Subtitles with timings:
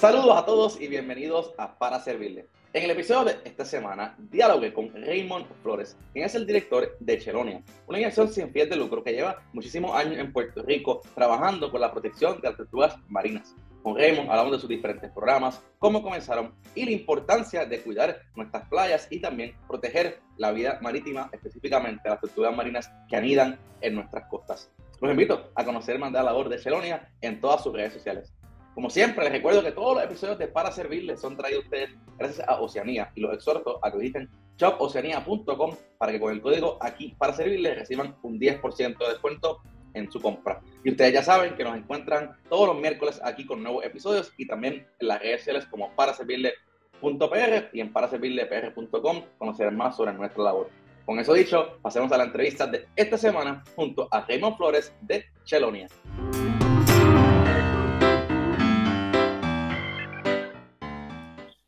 [0.00, 2.46] Saludos a todos y bienvenidos a Para Servirle.
[2.74, 7.18] En el episodio de esta semana, dialogué con Raymond Flores, quien es el director de
[7.18, 11.70] Chelonia, una organización sin fines de lucro que lleva muchísimos años en Puerto Rico trabajando
[11.70, 13.54] con la protección de las tortugas marinas.
[13.82, 18.68] Con Raymond hablamos de sus diferentes programas, cómo comenzaron y la importancia de cuidar nuestras
[18.68, 24.28] playas y también proteger la vida marítima, específicamente las tortugas marinas que anidan en nuestras
[24.28, 24.70] costas.
[25.00, 28.32] Los invito a conocer de la labor de Chelonia en todas sus redes sociales.
[28.76, 31.90] Como siempre, les recuerdo que todos los episodios de Para Servirles son traídos a ustedes
[32.18, 36.76] gracias a Oceanía y los exhorto a que visiten shopoceanía.com para que con el código
[36.82, 39.62] aquí para servirles reciban un 10% de descuento
[39.94, 40.60] en su compra.
[40.84, 44.46] Y ustedes ya saben que nos encuentran todos los miércoles aquí con nuevos episodios y
[44.46, 50.44] también en las redes sociales como para servirle.pr y en paraservirlepr.com conocer más sobre nuestra
[50.44, 50.68] labor.
[51.06, 55.24] Con eso dicho, pasemos a la entrevista de esta semana junto a Raymond Flores de
[55.46, 55.88] Chelonia.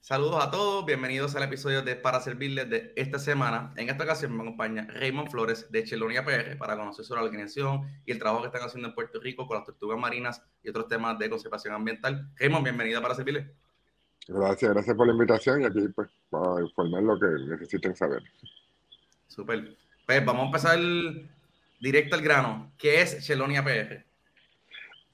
[0.09, 3.75] Saludos a todos, bienvenidos al episodio de Para Servirles de esta semana.
[3.77, 7.83] En esta ocasión me acompaña Raymond Flores de Chelonia PR para conocer sobre la organización
[8.07, 10.89] y el trabajo que están haciendo en Puerto Rico con las tortugas marinas y otros
[10.89, 12.27] temas de conservación ambiental.
[12.37, 13.49] Raymond, bienvenido Para Servirles.
[14.27, 18.23] Gracias, gracias por la invitación y aquí pues para informar lo que necesiten saber.
[19.27, 19.77] Súper.
[20.07, 20.79] Pues vamos a empezar
[21.81, 22.73] directo al grano.
[22.79, 24.08] ¿Qué es Chelonia PR?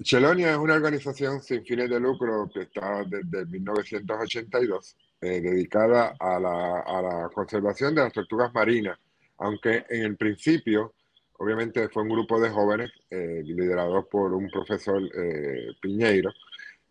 [0.03, 6.41] Chelonia es una organización sin fines de lucro que está desde 1982, eh, dedicada a
[6.41, 8.99] la, a la, conservación de las tortugas marinas,
[9.39, 10.95] aunque en el principio,
[11.39, 16.33] obviamente fue un grupo de jóvenes eh, liderados por un profesor eh, Piñeiro,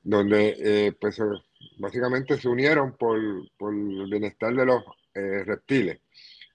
[0.01, 1.19] donde eh, pues,
[1.77, 3.19] básicamente se unieron por,
[3.57, 5.99] por, el bienestar de los eh, reptiles.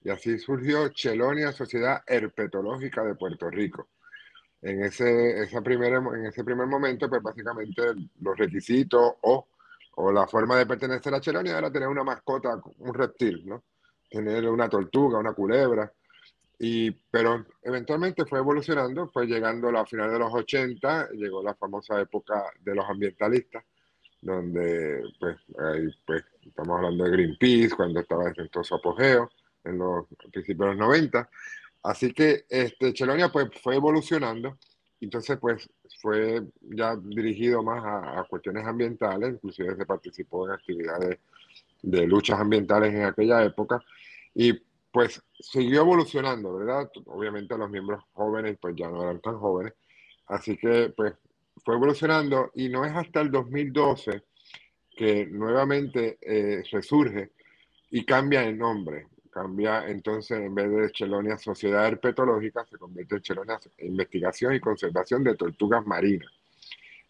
[0.03, 3.89] Y así surgió Chelonia Sociedad Herpetológica de Puerto Rico
[4.61, 7.81] en ese, esa primera, en ese primer momento, pues básicamente
[8.21, 9.47] los requisitos o,
[9.95, 13.63] o la forma de pertenecer a Chelonia era tener una mascota, un reptil, ¿no?
[14.09, 15.91] Tener una tortuga, una culebra.
[16.61, 21.55] Y, pero eventualmente fue evolucionando, fue llegando a la final de los 80, llegó la
[21.55, 23.63] famosa época de los ambientalistas,
[24.21, 29.29] donde pues, ahí, pues estamos hablando de Greenpeace, cuando estaba en todo su apogeo,
[29.63, 31.29] en los principios de los 90,
[31.83, 34.57] Así que este, Chelonia pues, fue evolucionando,
[35.01, 35.69] entonces pues
[36.01, 41.19] fue ya dirigido más a, cuestiones ambientales, inclusive se participó en actividades
[41.81, 43.81] de luchas ambientales en aquella época.
[44.35, 44.53] Y
[44.91, 46.89] pues siguió evolucionando, ¿verdad?
[47.05, 49.73] Obviamente los miembros jóvenes pues ya no eran tan jóvenes,
[50.27, 51.13] así que pues
[51.63, 52.51] fue evolucionando.
[52.55, 54.23] Y no es hasta el 2012
[54.95, 57.31] que nuevamente eh, resurge
[57.91, 63.21] y cambia el nombre cambia entonces en vez de Chelonia Sociedad Herpetológica, se convierte en
[63.21, 66.31] Chelonia Investigación y Conservación de Tortugas Marinas.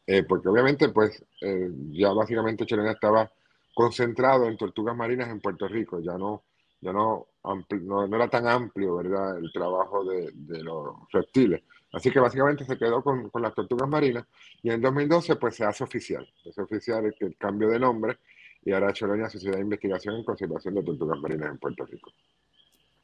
[0.06, 3.32] Eh, porque obviamente pues eh, ya básicamente Chelonia estaba
[3.74, 6.44] concentrado en tortugas marinas en Puerto Rico, ya no,
[6.82, 11.62] ya no, no, no, era tan amplio, ¿verdad?, el trabajo de, de los reptiles.
[11.94, 14.26] Así que básicamente se quedó con, con, las tortugas marinas
[14.62, 18.18] y en 2012 pues se hace oficial, se hace oficial el, el cambio de nombre
[18.64, 22.12] y ahora Chelonia Sociedad de Investigación y Conservación de Tortugas Marinas en Puerto Rico.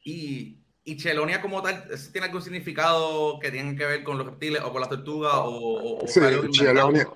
[0.03, 4.61] Y, y Chelonia como tal, ¿tiene algún significado que tiene que ver con los reptiles
[4.61, 5.33] o con las tortugas?
[5.35, 6.19] O, o sí,
[6.51, 7.07] Chelonia,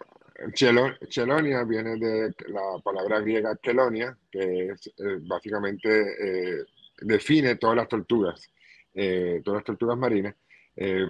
[0.54, 6.64] Chelo, Chelonia viene de la palabra griega Chelonia, que es, eh, básicamente eh,
[7.02, 8.50] define todas las tortugas,
[8.94, 10.36] eh, todas las tortugas marinas.
[10.76, 11.08] Eh,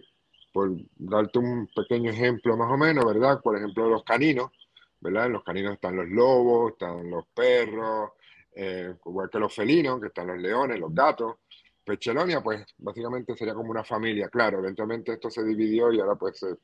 [0.51, 3.39] por darte un pequeño ejemplo más o menos, ¿verdad?
[3.41, 4.51] Por ejemplo, los caninos,
[4.99, 5.27] ¿verdad?
[5.27, 8.11] En los caninos están los lobos, están los perros,
[8.55, 11.35] eh, igual que los felinos, que están los leones, los gatos.
[11.83, 16.15] Pues Chelonia, pues básicamente sería como una familia, claro, eventualmente esto se dividió y ahora
[16.15, 16.55] pues eh,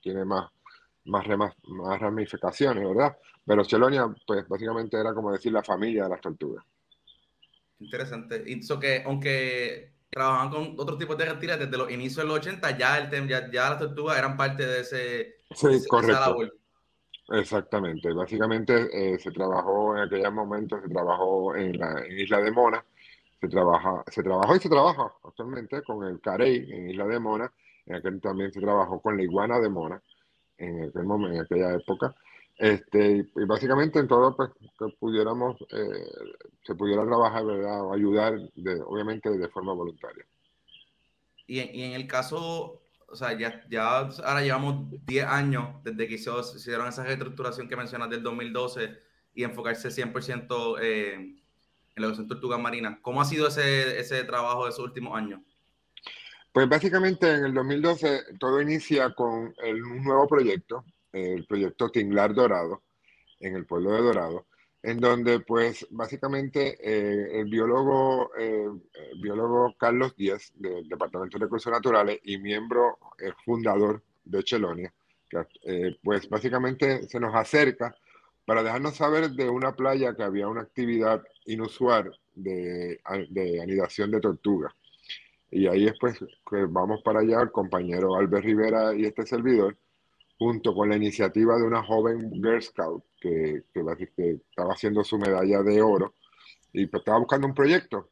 [0.00, 0.50] tiene más,
[1.04, 3.16] más, más ramificaciones, ¿verdad?
[3.44, 6.64] Pero Chelonia, pues básicamente era como decir la familia de las tortugas.
[7.78, 8.42] Interesante.
[8.46, 12.36] Y eso que, aunque trabajaban con otros tipos de reptiles desde los inicios de los
[12.38, 15.36] 80, ya, el, ya, ya las tortugas eran parte de ese...
[15.54, 16.36] Sí, de ese, correcto.
[17.28, 22.84] Exactamente, básicamente eh, se trabajó en aquellos momentos, se trabajó en la Isla de Mona,
[23.40, 27.52] se, trabaja, se trabajó y se trabaja actualmente con el carey en Isla de Mona,
[27.86, 30.02] en aquel también se trabajó con la iguana de Mona
[30.58, 32.14] en aquel momento, en aquella época,
[32.58, 36.06] este, y básicamente en todo pues, que pudiéramos, eh,
[36.62, 37.82] se pudiera trabajar, ¿verdad?
[37.84, 40.24] O ayudar, de, obviamente de forma voluntaria.
[41.46, 42.81] Y en el caso
[43.12, 48.08] o sea, ya, ya ahora llevamos 10 años desde que hicieron esa reestructuración que mencionas
[48.08, 48.98] del 2012
[49.34, 51.42] y enfocarse 100% eh, en
[51.94, 52.98] la educación tortuga marina.
[53.02, 55.40] ¿Cómo ha sido ese, ese trabajo de esos últimos años?
[56.52, 62.82] Pues básicamente en el 2012 todo inicia con un nuevo proyecto, el proyecto Tinglar Dorado,
[63.40, 64.46] en el pueblo de Dorado,
[64.82, 68.68] en donde pues básicamente eh, el biólogo, eh,
[69.20, 72.98] biólogo Carlos Díaz del Departamento de Recursos Naturales y miembro
[73.44, 74.92] fundador de Chelonia,
[75.28, 77.94] que pues básicamente se nos acerca
[78.44, 84.74] para dejarnos saber de una playa que había una actividad inusual de, anidación de tortugas.
[85.50, 89.76] Y ahí después que vamos para allá, el compañero Albert Rivera y este servidor,
[90.42, 95.62] junto con la iniciativa de una joven Girl Scout que, que, estaba haciendo su medalla
[95.62, 96.14] de oro
[96.72, 98.10] y pues, estaba buscando un proyecto.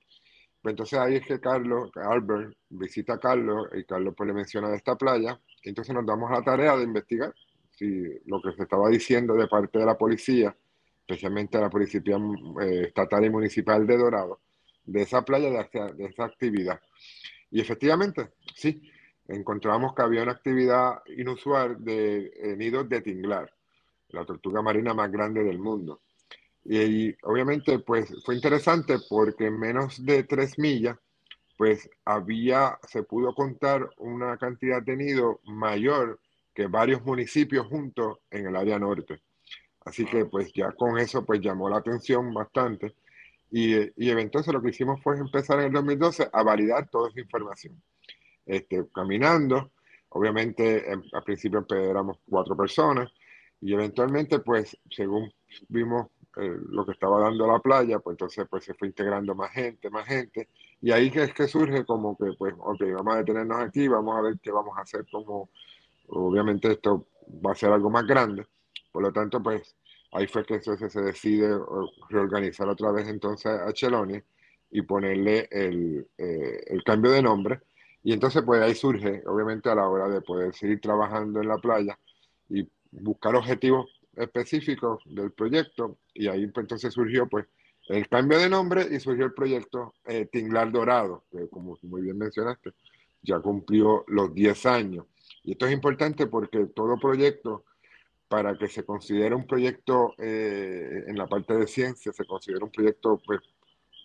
[0.62, 4.76] Entonces ahí es que Carlos, Albert, visita a Carlos y Carlos pues le menciona de
[4.76, 5.40] esta playa.
[5.64, 7.34] entonces nos damos la tarea de investigar
[7.70, 10.54] si lo que se estaba diciendo de parte de la policía,
[11.00, 12.02] especialmente la Policía
[12.62, 14.40] eh, Estatal y Municipal de Dorado,
[14.84, 16.78] de esa playa, de, de esa actividad.
[17.50, 18.82] Y efectivamente, sí,
[19.30, 23.52] encontramos que había una actividad inusual de eh, nidos de tinglar,
[24.08, 26.00] la tortuga marina más grande del mundo.
[26.64, 30.98] Y, obviamente, pues fue interesante porque en menos de tres millas,
[31.56, 36.18] pues había, se pudo contar una cantidad de nidos mayor
[36.54, 39.20] que varios municipios juntos en el área norte.
[39.84, 42.94] Así que pues ya con eso pues llamó la atención bastante
[43.50, 47.20] y, y entonces lo que hicimos fue empezar en el 2012 a validar toda esa
[47.20, 47.80] información.
[48.50, 49.70] Este, caminando,
[50.10, 53.12] obviamente al principio éramos cuatro personas
[53.60, 55.32] y eventualmente pues según
[55.68, 59.52] vimos eh, lo que estaba dando la playa, pues entonces pues se fue integrando más
[59.52, 60.48] gente, más gente
[60.80, 64.22] y ahí es que surge como que pues ok, vamos a detenernos aquí, vamos a
[64.22, 65.50] ver qué vamos a hacer como
[66.08, 67.06] obviamente esto
[67.44, 68.46] va a ser algo más grande,
[68.90, 69.76] por lo tanto pues
[70.12, 71.56] Ahí fue que entonces se decide
[72.08, 74.22] reorganizar otra vez entonces a Chelonia
[74.70, 76.04] y ponerle eh,
[76.66, 77.60] el, cambio de nombre.
[78.02, 81.58] Y entonces pues ahí surge, obviamente a la hora de poder seguir trabajando en la
[81.58, 81.98] playa
[82.48, 85.98] y buscar objetivos específicos del proyecto.
[86.14, 87.46] Y ahí pues, entonces surgió pues
[87.88, 92.18] el cambio de nombre y surgió el proyecto eh, Tinglar Dorado, que como muy bien
[92.18, 92.72] mencionaste,
[93.22, 95.06] ya cumplió los 10 años.
[95.42, 97.64] Y esto es importante porque todo proyecto
[98.28, 102.70] para que se considere un proyecto eh, en la parte de ciencia, se considere un
[102.70, 103.40] proyecto pues,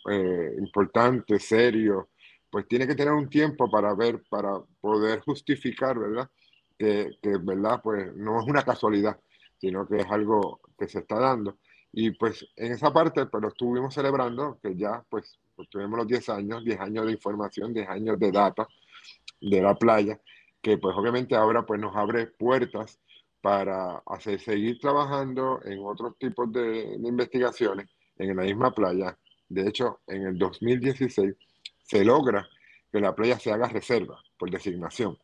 [0.10, 2.10] eh, importante, serio,
[2.56, 6.30] pues tiene que tener un tiempo para ver, para poder justificar, ¿verdad?
[6.80, 7.82] Que, que, ¿verdad?
[7.84, 9.20] Pues no es una casualidad,
[9.58, 11.58] sino que es algo que se está dando.
[11.92, 16.30] Y pues en esa parte, lo estuvimos celebrando, que ya pues, pues tuvimos los 10
[16.30, 18.66] años, 10 años de información, 10 años de data
[19.42, 20.18] de la playa,
[20.62, 23.02] que pues obviamente ahora pues nos abre puertas
[23.42, 29.18] para hacer, seguir trabajando en otros tipos de, investigaciones en la misma playa.
[29.50, 31.36] De hecho, en el 2016
[31.86, 32.48] se logra
[32.92, 35.18] que la playa se haga reserva por designación.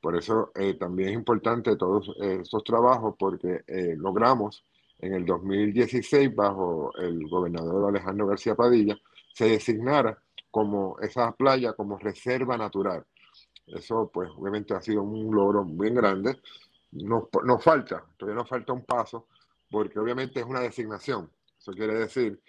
[0.00, 4.64] Por eso eh, también es importante todos eh, estos trabajos porque eh, logramos
[4.98, 8.98] en el 2016, bajo el gobernador Alejandro García Padilla,
[9.32, 10.18] se designara
[10.50, 13.04] como esa playa como reserva natural.
[13.66, 16.38] Eso pues obviamente ha sido un logro muy grande
[16.92, 19.26] nos, falta, todavía nos falta un paso,
[19.70, 21.30] porque obviamente es una designación.
[21.58, 22.40] Eso quiere decir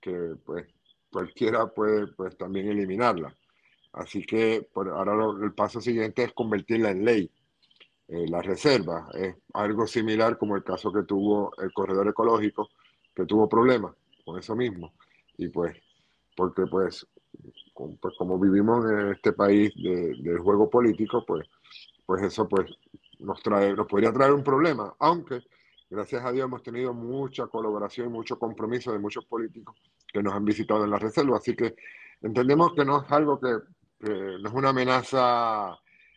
[0.00, 0.66] que pues,
[1.14, 3.32] cualquiera puede pues, también eliminarla.
[3.92, 7.30] Así que por ahora el paso siguiente es convertirla en ley.
[8.08, 12.68] Eh, la reserva es algo similar como el caso que tuvo el corredor ecológico,
[13.14, 14.92] que tuvo problemas con eso mismo.
[15.38, 15.76] Y pues,
[16.36, 17.06] porque pues,
[17.72, 21.48] pues como vivimos en este país del juego político, pues,
[22.04, 22.68] pues eso pues
[23.20, 25.42] nos, trae, nos podría traer un problema, aunque
[25.88, 29.76] gracias a Dios hemos tenido mucha colaboración mucho compromiso de muchos políticos
[30.12, 31.74] que nos han visitado en la reserva, así que
[32.22, 33.58] entendemos que no es algo que,
[34.00, 35.76] no es una amenaza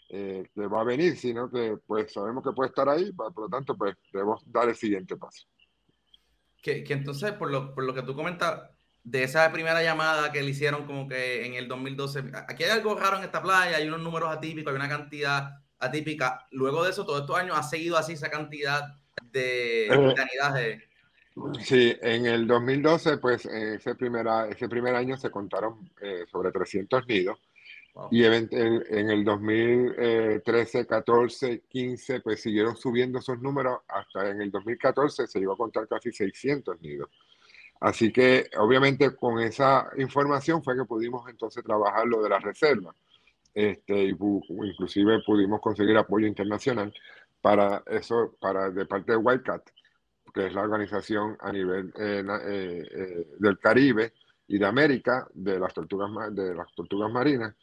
[0.09, 3.49] eh, que va a venir, sino que pues sabemos que puede estar ahí, por lo
[3.49, 5.47] tanto pues debemos dar el siguiente paso.
[6.61, 8.69] Que, que entonces, por lo, por lo que tú comentas,
[9.07, 12.93] de esa primera llamada que le hicieron como que en el 2012, aquí hay algo
[12.93, 16.45] raro en esta playa, hay unos números atípicos, hay una cantidad atípica.
[16.51, 18.97] Luego de eso, todos estos años ha seguido así esa cantidad
[19.31, 20.81] de, de
[21.61, 27.07] Sí, en el 2012, pues ese, primera, ese primer año se contaron eh, sobre 300
[27.07, 27.37] nidos.
[28.11, 33.79] Y en, en, el 2013, 14, 15, pues siguieron subiendo esos números.
[33.87, 37.09] Hasta en el 2014 se llegó a contar casi 600 nidos.
[37.79, 42.93] Así que, obviamente, con esa información fue que pudimos entonces trabajar lo de la reserva
[43.57, 46.93] este, inclusive pudimos conseguir apoyo internacional
[47.41, 49.61] para eso, para de parte de Wildcat,
[50.33, 54.13] que es la organización a nivel eh, eh, eh, del Caribe
[54.47, 57.55] y de América de las tortugas de las tortugas marinas,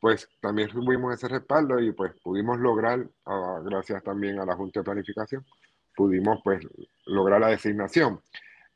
[0.00, 4.80] pues también tuvimos ese respaldo y pues pudimos lograr, ah, gracias también a la Junta
[4.80, 5.44] de Planificación,
[5.94, 6.66] pudimos pues
[7.06, 8.20] lograr la designación.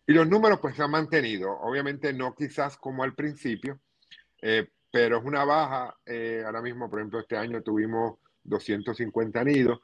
[0.06, 3.80] Y los números pues se han mantenido, obviamente no quizás como al principio,
[4.42, 5.96] eh, pero es una baja.
[6.04, 9.80] Eh, ahora mismo, por ejemplo, este año tuvimos 250 nidos,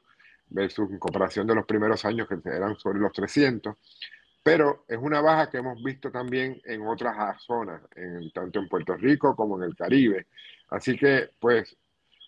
[0.51, 3.75] versus en comparación de los primeros años que eran sobre los 300.
[4.43, 8.95] Pero es una baja que hemos visto también en otras zonas, en, tanto en Puerto
[8.95, 10.27] Rico como en el Caribe.
[10.69, 11.77] Así que, pues,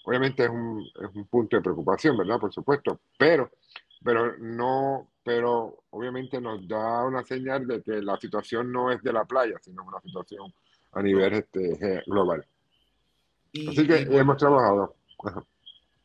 [0.06, 2.39] obviamente es un, es un punto de preocupación, ¿verdad?
[2.39, 3.50] Por supuesto, pero,
[4.03, 9.13] pero no, pero obviamente nos da una señal de que la situación no es de
[9.13, 10.53] la playa, sino una situación
[10.92, 12.46] a nivel este, global.
[13.70, 14.96] Así que hemos trabajado.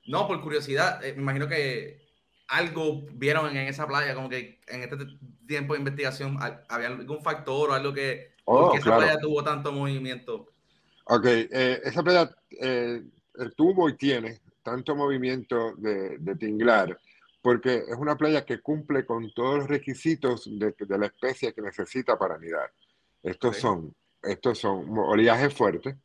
[0.06, 2.07] No, por curiosidad, eh, me imagino que
[2.49, 4.97] algo vieron en esa playa, como que en este
[5.47, 6.38] tiempo de investigación
[6.69, 10.49] había algún factor o algo que, oh, esa playa tuvo tanto movimiento.
[11.05, 13.02] Ok, eh, esa playa eh,
[13.57, 16.99] tuvo y tiene tanto movimiento de, de, tinglar,
[17.40, 21.62] porque es una playa que cumple con todos los requisitos de, de la especie que
[21.62, 22.71] necesita para anidar.
[23.23, 25.97] Estos son, estos son oleaje fuerte,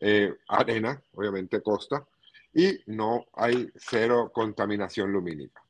[0.00, 2.06] eh, arena, obviamente costa,
[2.52, 5.63] y no hay cero contaminación lumínica.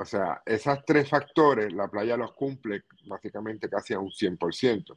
[0.00, 4.96] O sea, esos tres factores, la playa los cumple básicamente casi a un 100%.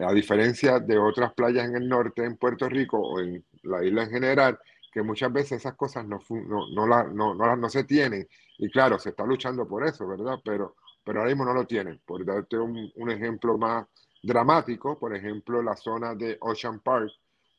[0.00, 4.02] A diferencia de otras playas en el norte, en Puerto Rico o en la isla
[4.02, 4.58] en general,
[4.92, 8.28] que muchas veces esas cosas no, no, no, la, no, no, no, se tienen.
[8.58, 10.38] Y claro, se está luchando por eso, ¿verdad?
[10.44, 12.02] Pero, pero ahora mismo no lo tienen.
[12.04, 13.86] Por darte un, un ejemplo más
[14.22, 17.10] dramático, por ejemplo, la zona de Ocean Park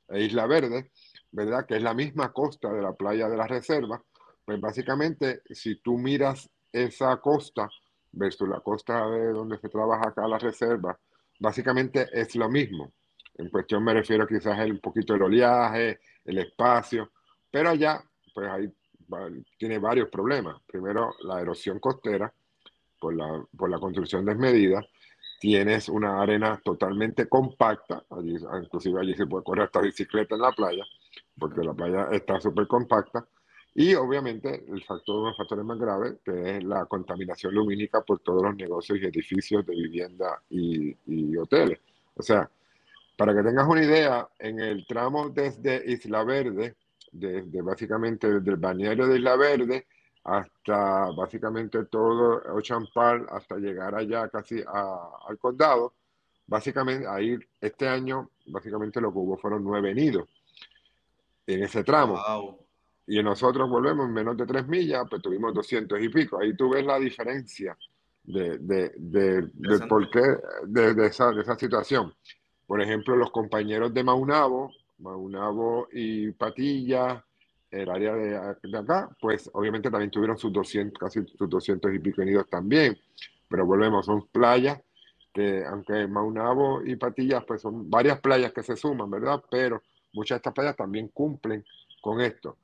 [0.10, 0.92] e Isla Verde,
[1.32, 1.66] ¿verdad?
[1.66, 4.00] Que es la misma costa de la playa de la reserva.
[4.46, 7.70] Pues básicamente, si tú miras esa costa
[8.12, 11.00] versus la costa de donde se trabaja acá la reserva,
[11.40, 12.92] básicamente es lo mismo.
[13.36, 17.12] En cuestión me refiero quizás a un poquito el oleaje, el espacio,
[17.50, 18.04] pero allá
[18.34, 18.74] pues ahí
[19.58, 20.62] tiene varios problemas.
[20.66, 22.34] Primero, la erosión costera
[23.00, 24.86] por la, por la construcción desmedida.
[25.40, 30.52] Tienes una arena totalmente compacta, allí, inclusive allí se puede correr hasta bicicleta en la
[30.52, 30.86] playa,
[31.38, 33.28] porque la playa está súper compacta.
[33.76, 38.02] Y obviamente el factor, uno de los factores más graves, que es la contaminación lumínica
[38.02, 41.80] por todos los negocios y edificios de vivienda y, hoteles.
[42.16, 42.50] O sea,
[43.18, 46.76] para que tengas una idea, en el tramo desde Isla Verde,
[47.12, 49.88] desde básicamente desde el bañero de Isla Verde
[50.24, 55.94] hasta básicamente todo Ocean Park, hasta llegar allá casi al condado,
[56.48, 60.30] básicamente ahí este año, básicamente lo que hubo fueron nueve nidos
[61.46, 62.14] en ese tramo.
[62.14, 62.63] Wow
[63.08, 66.40] y nosotros volvemos en menos de tres millas, pues tuvimos 200 y pico.
[66.40, 67.78] Ahí tú ves la diferencia
[68.24, 70.22] de, de, de, por qué,
[70.66, 72.14] de, esa, de esa situación.
[72.66, 77.24] Por ejemplo, los compañeros de Maunabo, Maunabo y Patilla,
[77.70, 82.24] el área de, acá, pues obviamente también tuvieron sus 200, casi sus 200 y pico
[82.24, 82.98] nidos también.
[83.50, 84.80] Pero volvemos, son playas
[85.34, 89.44] que, aunque Maunabo y Patillas, pues son varias playas que se suman, ¿verdad?
[89.50, 89.82] Pero
[90.14, 91.66] muchas de estas playas también cumplen
[92.02, 92.58] con esto.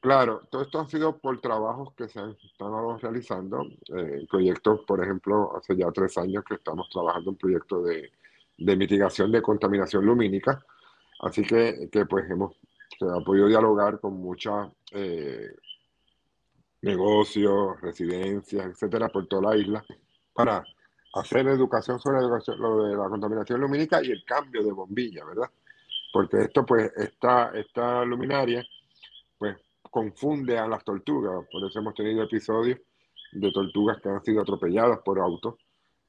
[0.00, 5.02] Claro, todo esto ha sido por trabajos que se han estado realizando, eh, proyectos, por
[5.02, 8.12] ejemplo, hace ya tres años que estamos trabajando en proyectos de,
[8.58, 10.64] de mitigación de contaminación lumínica,
[11.20, 12.54] así que, que pues hemos
[12.98, 15.54] se podido dialogar con muchos eh,
[16.82, 19.84] negocios, residencias, etcétera, por toda la isla,
[20.32, 20.64] para
[21.14, 22.20] hacer educación sobre
[22.58, 25.50] lo de la contaminación lumínica y el cambio de bombilla, ¿verdad?
[26.12, 28.64] Porque esto, pues, esta, esta luminaria,
[29.38, 29.56] pues,
[29.96, 31.46] confunde a las tortugas.
[31.50, 32.78] Por eso hemos tenido episodios
[33.32, 35.54] de tortugas que han sido atropelladas por autos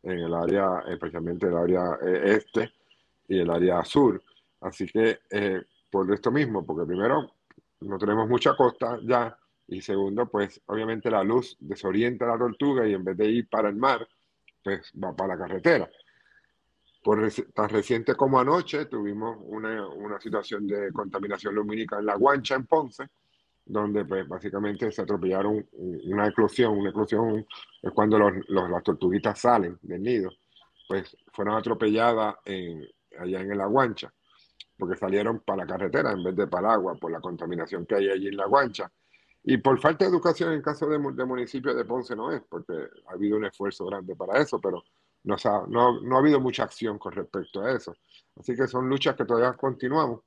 [0.04, 2.74] en el área, especialmente el área eh, este
[3.30, 4.22] y el área sur.
[4.60, 7.32] Así que eh, por esto mismo, porque primero
[7.80, 9.38] no tenemos mucha costa ya
[9.70, 13.48] y segundo, pues obviamente la luz desorienta a la tortuga y en vez de ir
[13.48, 14.06] para el mar,
[14.62, 15.90] pues va para la carretera.
[17.02, 22.56] Por tan reciente como anoche tuvimos una, una situación de contaminación lumínica en la guancha
[22.56, 23.08] en Ponce,
[23.68, 27.46] donde pues básicamente se atropellaron una eclosión, una eclosión
[27.82, 30.30] es cuando los, las tortuguitas salen del nido,
[30.88, 32.88] pues fueron atropelladas en,
[33.20, 34.14] allá en la guancha,
[34.78, 37.96] porque salieron para la carretera en vez de para el agua, por la contaminación que
[37.96, 38.92] hay allí en la guancha.
[39.44, 42.74] Y por falta de educación en caso de, de municipio de Ponce no es, porque
[43.08, 44.84] ha habido un esfuerzo grande para eso, pero
[45.24, 45.36] no,
[45.68, 47.96] no, no ha habido mucha acción con respecto a eso.
[48.36, 50.22] Así que son luchas que todavía continuamos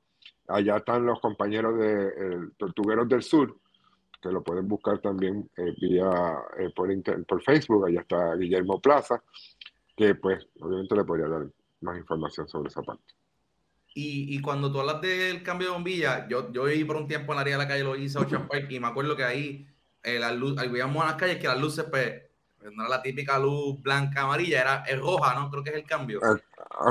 [0.51, 3.57] Allá están los compañeros de Tortugueros del Sur,
[4.21, 6.09] que lo pueden buscar también eh, vía
[6.59, 6.89] eh, por,
[7.25, 7.87] por Facebook.
[7.87, 9.21] Allá está Guillermo Plaza,
[9.95, 11.47] que pues obviamente le podría dar
[11.81, 13.13] más información sobre esa parte.
[13.93, 17.33] Y, y, cuando tú hablas del cambio de bombilla, yo, yo viví por un tiempo
[17.33, 19.67] en la área de la calle Loiza Ocean Park y me acuerdo que ahí
[20.03, 22.21] eh, en las calles que las luces pues,
[22.61, 25.49] no era la típica luz blanca amarilla, era es roja, ¿no?
[25.49, 26.19] Creo que es el cambio.
[26.19, 26.41] Eh,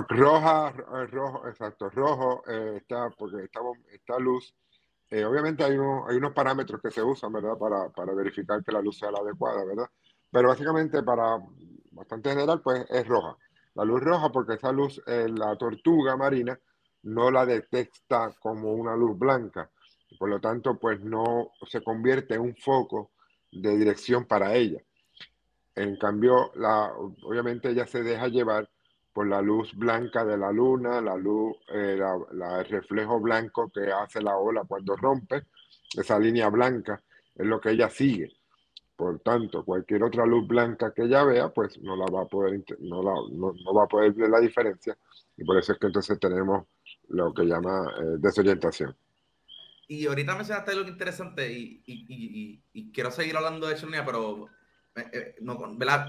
[0.08, 0.72] roja,
[1.10, 3.60] rojo, exacto, rojo eh, está porque está,
[3.92, 4.54] esta luz.
[5.10, 7.56] Eh, obviamente hay, hay unos parámetros que se usan, ¿verdad?
[7.58, 9.86] Para, para verificar que la luz sea la adecuada, ¿verdad?
[10.30, 11.38] Pero básicamente para
[11.90, 13.36] bastante general, pues es roja.
[13.74, 16.58] La luz roja porque esa luz, la tortuga marina
[17.02, 19.70] no la detecta como una luz blanca.
[20.18, 23.10] Por lo tanto, pues no se convierte en un foco
[23.50, 24.80] de dirección para ella.
[25.74, 28.68] En cambio, la, obviamente ella se deja llevar
[29.12, 31.98] por la luz blanca de la luna, la luz, eh,
[32.32, 35.46] el reflejo blanco que hace la ola cuando rompe,
[35.96, 37.02] esa línea blanca
[37.34, 38.30] es lo que ella sigue.
[38.96, 42.62] Por tanto, cualquier otra luz blanca que ella vea, pues no la va a poder,
[42.80, 44.96] no, la, no, va a poder ver la diferencia.
[45.36, 46.66] Y por eso es que entonces tenemos
[47.08, 48.94] lo que llama eh, desorientación.
[49.88, 54.46] Y ahorita mencionaste algo interesante y, y, y, y, quiero seguir hablando de Chilenia, pero
[54.94, 55.58] eh, eh, no,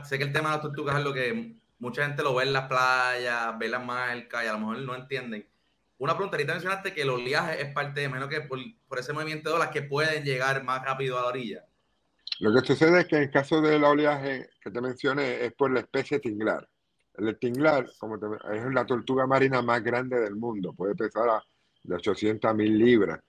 [0.04, 2.54] sé que el tema de las tortugas es lo que mucha gente lo ve en
[2.54, 5.46] las playas, ve las marcas y a lo mejor no entienden.
[5.98, 8.60] Una pregunta, ahorita mencionaste que el oleaje es parte menos que por,
[9.00, 11.66] ese movimiento de olas que pueden llegar más rápido a la orilla.
[12.40, 15.72] Lo que sucede es que en el caso del oleaje que te mencioné es por
[15.72, 16.68] la especie tinglar.
[17.16, 21.44] El tinglar como es la tortuga marina más grande del mundo, puede pesar a
[21.84, 23.20] de 800 mil libras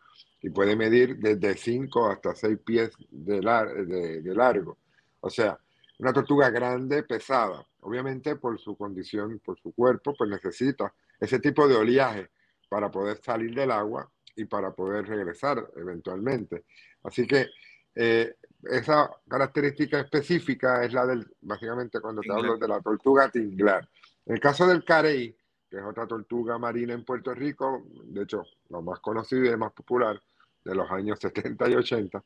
[0.43, 4.79] y puede medir desde 5 hasta 6 pies de largo.
[5.21, 5.59] O sea,
[6.03, 7.65] una tortuga grande, pesada.
[7.83, 12.31] Obviamente por su condición, por su cuerpo, pues necesita ese tipo de oleaje
[12.69, 16.65] para poder salir del agua y para poder regresar eventualmente.
[17.05, 17.47] Así que
[17.95, 23.89] eh, esa característica específica es la del, básicamente cuando te hablo de la tortuga tinglar.
[24.27, 25.37] En el caso del carey,
[25.71, 29.73] que es otra tortuga marina en Puerto Rico, de hecho, la más conocida y más
[29.73, 30.21] popular
[30.65, 32.25] de los años 70 y 80,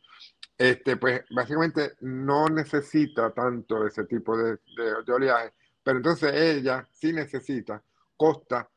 [0.59, 7.13] este, pues básicamente no necesita tanto ese tipo de, de, oleaje, pero entonces ella sí
[7.13, 7.83] necesita
[8.17, 8.69] costa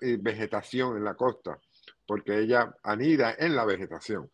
[0.00, 1.58] y vegetación en la costa,
[2.06, 4.30] porque ella anida en la vegetación.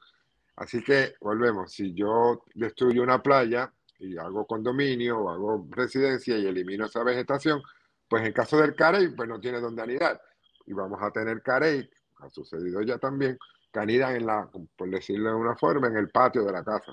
[0.56, 6.46] Así que volvemos, si yo destruyo una playa y hago condominio o hago residencia y
[6.46, 7.62] elimino esa vegetación,
[8.08, 10.20] pues en caso del carey, pues no tiene dónde anidar.
[10.66, 13.38] Y vamos a tener carey, ha sucedido ya también,
[13.70, 16.92] canida en la, por decirlo de una forma, en el patio de la casa.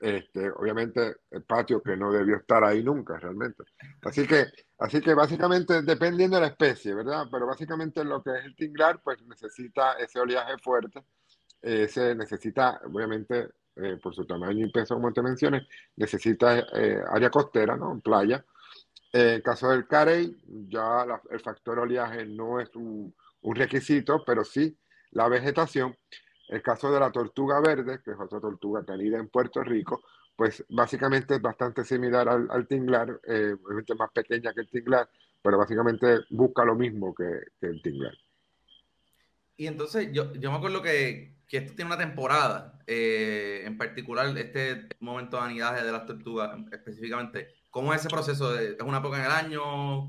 [0.00, 3.62] Este, obviamente el patio que no debió estar ahí nunca realmente.
[4.02, 4.46] Así que,
[4.80, 7.26] así que básicamente dependiendo de la especie, ¿verdad?
[7.30, 11.04] Pero básicamente lo que es el tinglar, pues necesita ese oleaje fuerte,
[11.62, 17.00] eh, se necesita, obviamente, eh, por su tamaño y peso, como te mencioné, necesita eh,
[17.08, 18.00] área costera, ¿no?
[18.00, 18.44] Playa.
[19.12, 20.36] En caso del carey,
[20.68, 24.76] ya el factor oleaje no es un, un requisito, pero sí
[25.12, 25.96] la vegetación.
[26.48, 30.02] El caso de la tortuga verde, que es otra tortuga tenida en Puerto Rico,
[30.36, 35.08] pues básicamente es bastante similar al, tinglar, eh, obviamente más pequeña que el tinglar,
[35.42, 37.24] pero básicamente busca lo mismo que,
[37.66, 38.14] el tinglar.
[39.56, 44.26] Y entonces yo, yo me acuerdo que, que esto tiene una temporada, eh, en particular
[44.38, 47.48] este momento de anidaje de las tortugas específicamente.
[47.70, 48.58] ¿Cómo es ese proceso?
[48.58, 50.04] ¿Es una época en el año?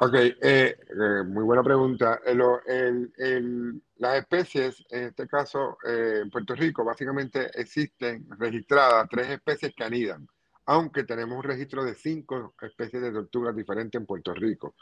[0.00, 2.20] Ok, eh, eh, muy buena pregunta.
[2.24, 9.74] El, las especies, en este caso eh, en Puerto Rico, básicamente existen registradas tres especies
[9.74, 10.28] que anidan,
[10.66, 14.74] aunque tenemos un registro de cinco especies de tortugas diferentes en Puerto Rico.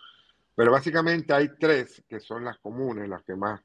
[0.54, 3.60] Pero básicamente hay tres que son las comunes, las que más,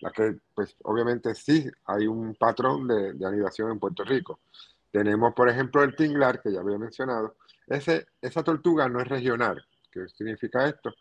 [0.00, 4.40] las que pues obviamente sí hay un patrón de, anidación en Puerto Rico.
[4.90, 7.36] Tenemos, por ejemplo, el tinglar, que ya había mencionado.
[7.66, 10.92] Ese, esa tortuga no es regional ¿Qué significa esto?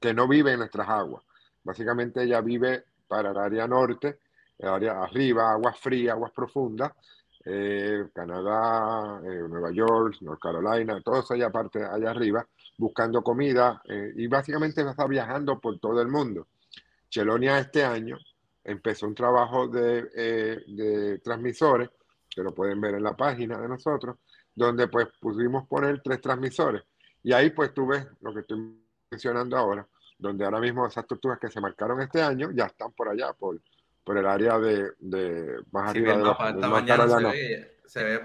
[0.00, 1.22] Que no vive en nuestras aguas.
[1.62, 4.20] Básicamente ella vive para el área norte,
[4.58, 6.92] el área arriba, aguas frías, aguas profundas,
[7.44, 13.80] eh, Canadá, eh, Nueva York, North Carolina, todo eso allá parte allá arriba, buscando comida
[13.88, 16.48] eh, y básicamente está viajando por todo el mundo.
[17.08, 18.18] Chelonia este año
[18.62, 20.02] empezó un trabajo de,
[20.66, 21.88] de, transmisores,
[22.28, 24.18] que lo pueden ver en la página de nosotros,
[24.54, 26.82] donde pues pudimos poner tres transmisores.
[27.22, 28.78] Y ahí pues tú ves lo que estoy
[29.10, 33.08] mencionando ahora, donde ahora mismo esas tortugas que se marcaron este año ya están por
[33.08, 33.60] allá, por,
[34.04, 37.32] por el área de, de más arriba de, la,
[37.86, 38.22] se ve,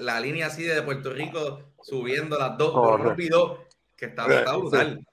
[0.00, 3.64] la, línea así de Puerto Rico subiendo las dos, por rápido,
[3.96, 5.06] que está, brutal.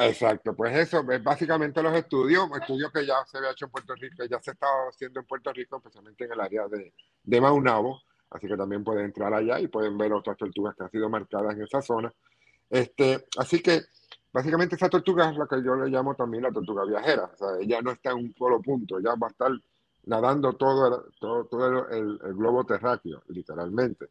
[0.00, 3.94] Exacto, pues eso, es básicamente los estudios, estudios que ya se había hecho en Puerto
[3.94, 8.02] Rico, ya se estaba haciendo en Puerto Rico, especialmente en el área de, de Maunabo,
[8.30, 11.54] así que también pueden entrar allá y pueden ver otras tortugas que han sido marcadas
[11.54, 12.12] en esa zona.
[12.68, 13.80] Este, así que
[14.32, 17.30] básicamente esa tortuga es la que yo le llamo también la tortuga viajera.
[17.34, 19.52] O sea, ella no está en un solo punto, ella va a estar
[20.04, 21.06] nadando todo,
[21.90, 24.10] el, globo terráqueo, literalmente.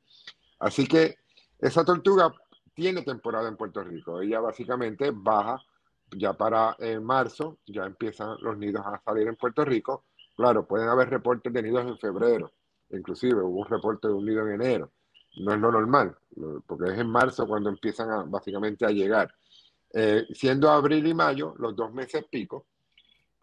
[0.60, 1.18] Así que
[1.60, 2.34] esa tortuga
[2.74, 4.22] tiene temporada en Puerto Rico.
[4.22, 5.60] Ella básicamente baja
[6.12, 10.06] ya para eh, marzo, ya empiezan los nidos a salir en Puerto Rico.
[10.36, 12.54] Claro, pueden haber reportes de nidos en febrero,
[12.92, 14.92] inclusive hubo un reporte de un nido en enero.
[15.38, 16.16] No es lo normal,
[16.66, 19.34] porque es en marzo cuando empiezan básicamente a llegar.
[19.94, 22.68] Eh, siendo abril y mayo los dos meses pico,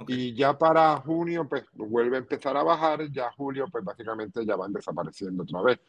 [0.07, 4.57] y ya para junio, pues vuelve a empezar a bajar, ya julio, pues básicamente ya
[4.57, 5.81] van desapareciendo otra vez,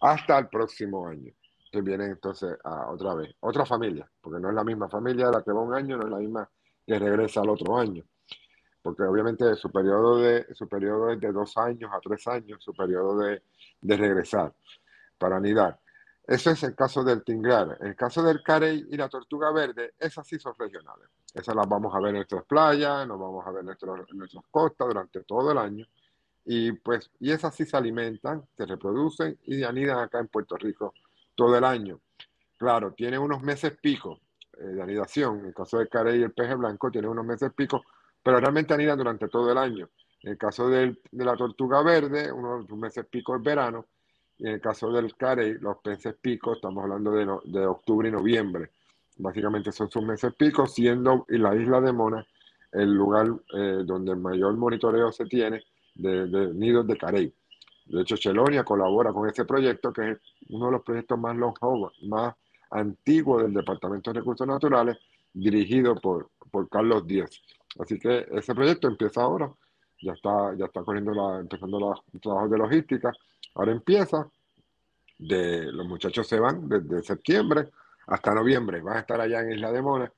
[0.00, 1.32] hasta el próximo año,
[1.70, 5.42] que viene entonces a otra vez, otra familia, porque no es la misma familia la
[5.42, 6.50] que va un año, no es la misma
[6.86, 8.04] que regresa al otro año,
[8.82, 12.74] porque obviamente su periodo, de, su periodo es de dos años a tres años, su
[12.74, 13.42] periodo de,
[13.80, 14.52] de regresar
[15.16, 15.78] para anidar.
[16.26, 17.78] Eso es el caso del tinglar.
[17.80, 21.08] En el caso del carey y la tortuga verde, esas sí son regionales.
[21.34, 24.86] Esas las vamos a ver en nuestras playas, nos vamos a ver en, nuestras costas
[24.86, 25.86] durante todo el año.
[26.44, 30.94] Y pues, y esas sí se alimentan, se reproducen y anidan acá en Puerto Rico
[31.34, 32.00] todo el año.
[32.56, 34.20] Claro, tiene unos meses pico
[34.58, 35.40] eh, de anidación.
[35.40, 37.82] En el caso del carey y el peje blanco tiene unos meses pico,
[38.22, 39.88] pero realmente anidan durante todo el año.
[40.22, 43.86] En el caso de la tortuga verde, unos meses pico es verano
[44.42, 48.12] y en el caso del carey, los peces picos, estamos hablando de, de octubre y
[48.12, 48.70] noviembre.
[49.18, 52.26] Básicamente son sus meses picos, siendo la isla de Mona
[52.72, 55.62] el lugar eh, donde el mayor monitoreo se tiene
[55.94, 57.32] de, nidos de carey.
[57.86, 61.92] De hecho, Chelonia colabora con este proyecto, que es uno de los proyectos más longevos,
[62.02, 62.34] más
[62.70, 64.96] antiguos del Departamento de Recursos Naturales,
[65.32, 67.30] dirigido por, por Carlos Díaz.
[67.78, 69.52] Así que ese proyecto empieza ahora,
[70.02, 73.12] ya está, ya está corriendo la, empezando los trabajos de logística
[73.54, 74.28] Ahora empieza,
[75.18, 77.68] de, los muchachos se van desde septiembre
[78.06, 80.12] hasta noviembre, van a estar allá en Isla de Mona,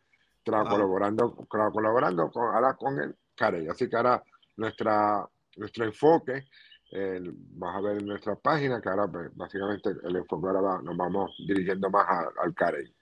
[0.44, 3.68] colaborando, colaborando con, ahora con el CAREI.
[3.68, 4.22] Así que ahora
[4.56, 6.46] nuestra, nuestro enfoque,
[6.92, 11.34] vas a ver en nuestra página, que ahora pues, básicamente el enfoque ahora nos vamos
[11.46, 12.06] dirigiendo más
[12.40, 12.94] al CAREI.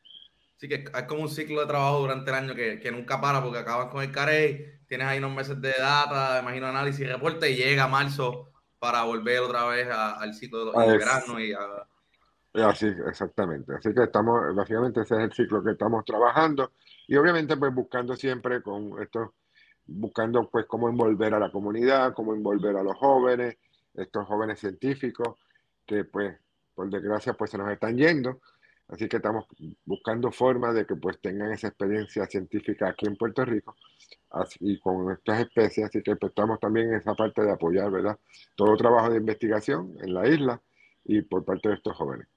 [0.62, 3.42] Así que es como un ciclo de trabajo durante el año que, que nunca para
[3.42, 7.50] porque acabas con el CAREI, tienes ahí unos meses de data, imagino análisis y reporte
[7.50, 12.68] y llega marzo para volver otra vez al ciclo de verano y a...
[12.68, 13.74] Así, exactamente.
[13.74, 16.70] Así que estamos, básicamente ese es el ciclo que estamos trabajando
[17.08, 19.34] y obviamente pues buscando siempre con esto,
[19.84, 23.56] buscando pues cómo envolver a la comunidad, cómo envolver a los jóvenes,
[23.94, 25.38] estos jóvenes científicos
[25.84, 26.36] que pues
[26.72, 28.38] por desgracia pues se nos están yendo.
[28.92, 29.46] Así que estamos
[29.86, 33.74] buscando formas de que pues tengan esa experiencia científica aquí en Puerto Rico
[34.60, 38.18] y con estas especies, así que estamos también en esa parte de apoyar, ¿verdad?
[38.54, 40.60] Todo trabajo de investigación en la isla
[41.04, 42.28] y por parte de estos jóvenes.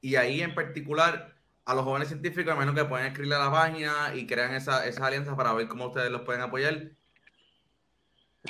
[0.00, 1.34] Y ahí en particular,
[1.66, 4.86] a los jóvenes científicos, a menos que pueden escribirle a la página y crean esa,
[4.86, 6.92] esas alianzas para ver cómo ustedes los pueden apoyar.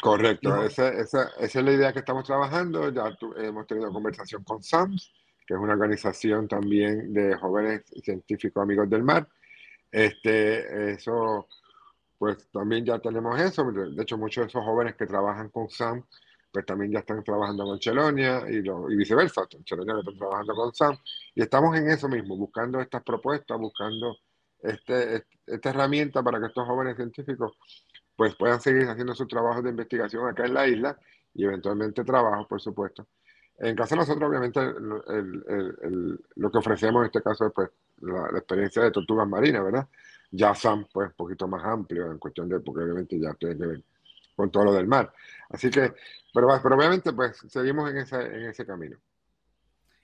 [0.01, 2.91] Correcto, esa, esa, esa, es la idea que estamos trabajando.
[2.91, 3.05] Ya
[3.39, 5.13] hemos tenido conversación con SAMS,
[5.47, 9.29] que es una organización también de jóvenes científicos amigos del mar.
[9.91, 11.47] Este, eso
[12.23, 13.65] pues también ya tenemos eso.
[13.73, 16.05] De hecho, muchos de esos jóvenes que trabajan con SAM,
[16.53, 18.63] pues también ya están trabajando con Chelonia y,
[18.95, 19.43] viceversa.
[19.65, 20.97] Chelonia está trabajando con SAM.
[21.35, 24.19] Y estamos en eso mismo, buscando estas propuestas, buscando
[24.61, 27.59] este, esta herramienta para que estos jóvenes científicos
[28.15, 30.97] pues puedan seguir haciendo su trabajo de investigación acá en la isla
[31.35, 33.09] y eventualmente trabajo, por supuesto.
[33.59, 34.61] En caso de nosotros, obviamente,
[36.37, 39.89] lo que ofrecemos en este caso es pues, la, la experiencia de tortugas marinas, ¿verdad?
[40.33, 43.83] ya son pues un poquito más amplios en cuestión de, porque obviamente ya que ver
[44.35, 45.13] con todo lo del mar.
[45.51, 45.93] Así que,
[46.33, 48.97] pero, pero obviamente pues seguimos en ese, en ese camino.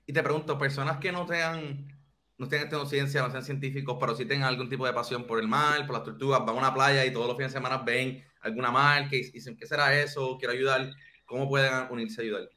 [0.07, 1.89] Y te pregunto, personas que no tengan,
[2.37, 5.49] no tengan ciencia, no sean científicos, pero sí tengan algún tipo de pasión por el
[5.49, 8.23] mar, por las tortugas, van a una playa y todos los fines de semana ven
[8.43, 10.37] alguna marca y dicen, ¿qué será eso?
[10.39, 10.91] Quiero ayudar.
[11.25, 12.49] ¿Cómo pueden unirse a ayudar?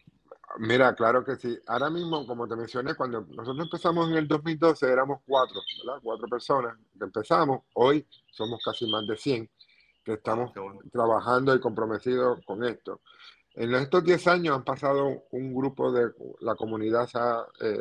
[0.60, 1.58] Mira, claro que sí.
[1.68, 6.02] Ahora mismo, como te mencioné, cuando nosotros empezamos en el 2012 éramos cuatro, ¿verdad?
[6.04, 7.62] Cuatro personas que empezamos.
[7.74, 9.50] Hoy somos casi más de 100
[10.04, 10.52] que estamos
[10.92, 13.02] trabajando y comprometidos con esto.
[13.54, 17.10] En estos 10 años han pasado un grupo de la comunidad
[17.60, 17.78] eh,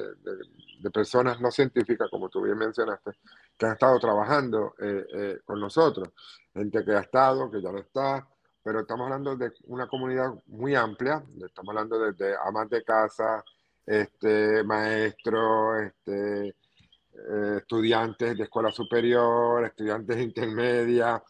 [0.81, 3.13] de, personas no científicas, como tú bien mencionaste,
[3.57, 6.09] que han estado trabajando eh, eh, con nosotros.
[6.53, 8.29] Gente que ha estado, que ya no está,
[8.63, 13.43] pero estamos hablando de una comunidad muy amplia, estamos hablando desde amas de casa,
[13.87, 21.23] este, maestros, este, eh, estudiantes de escuela superior, estudiantes de intermedia,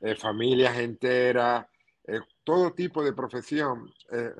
[0.00, 1.66] eh, familias enteras,
[2.04, 3.92] eh, todo tipo de profesión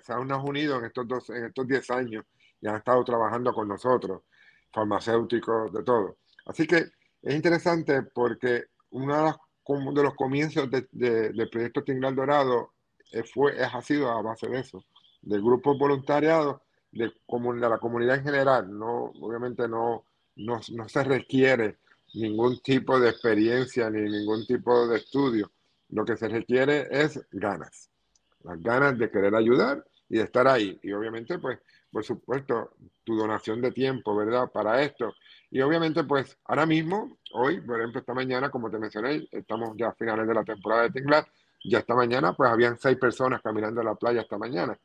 [0.03, 2.25] se han unido en estos, dos, en estos 10 años
[2.61, 4.23] y han estado trabajando con nosotros,
[4.73, 6.17] farmacéuticos, de todo.
[6.47, 6.77] Así que
[7.23, 9.37] es interesante porque una de las
[9.69, 12.73] de los comienzos de, del proyecto Tinglar Dorado
[13.13, 14.85] eh, fue, ha sido a base de eso,
[15.23, 20.05] de grupos voluntariados, de, de la comunidad en general, no, obviamente no,
[20.37, 21.77] no, no se requiere
[22.15, 25.51] ningún tipo de experiencia ni ningún tipo de estudio.
[25.91, 27.91] Lo que se requiere es ganas,
[28.43, 30.79] las ganas de querer ayudar y de estar ahí.
[30.83, 31.59] Y obviamente, pues,
[31.91, 32.73] por supuesto,
[33.05, 34.51] tu donación de tiempo, ¿verdad?
[34.51, 35.15] Para esto.
[35.51, 39.89] Y obviamente, pues, ahora mismo, hoy, por ejemplo, esta mañana, como te mencioné, estamos ya
[39.89, 41.27] a finales de la temporada de Tinglar,
[41.65, 44.79] ya esta mañana, pues, habían seis personas caminando en la playa esta mañana.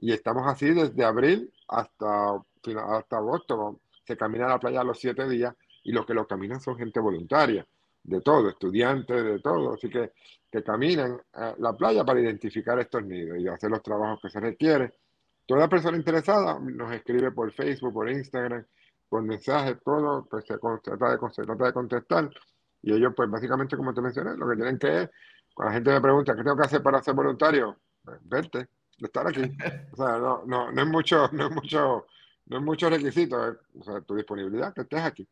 [0.00, 3.80] Y estamos así desde abril hasta, hasta agosto.
[4.04, 6.98] Se camina a la playa los siete días y los que lo caminan son gente
[6.98, 7.64] voluntaria,
[8.02, 9.74] de todo, estudiantes, de todo.
[9.74, 10.12] Así que,
[10.50, 14.40] que caminan a la playa para identificar estos nidos y hacer los trabajos que se
[14.40, 14.92] requieren.
[15.46, 18.64] Toda persona interesada nos escribe por Facebook, por Instagram,
[19.12, 22.30] por mensaje, todo, pues se trata de, se trata de contestar.
[22.80, 25.10] Y ellos, pues básicamente, como te mencioné, lo que tienen que es,
[25.52, 27.76] cuando la gente me pregunta, ¿qué tengo que hacer para ser voluntario?
[28.02, 29.42] Pues, verte, estar aquí.
[29.92, 32.06] O sea, no, no, no es mucho, no es mucho,
[32.46, 33.36] no es mucho requisito,
[33.78, 35.28] o sea, tu disponibilidad, que estés aquí.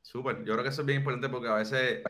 [0.00, 2.04] Súper, yo creo que eso es bien importante porque a veces,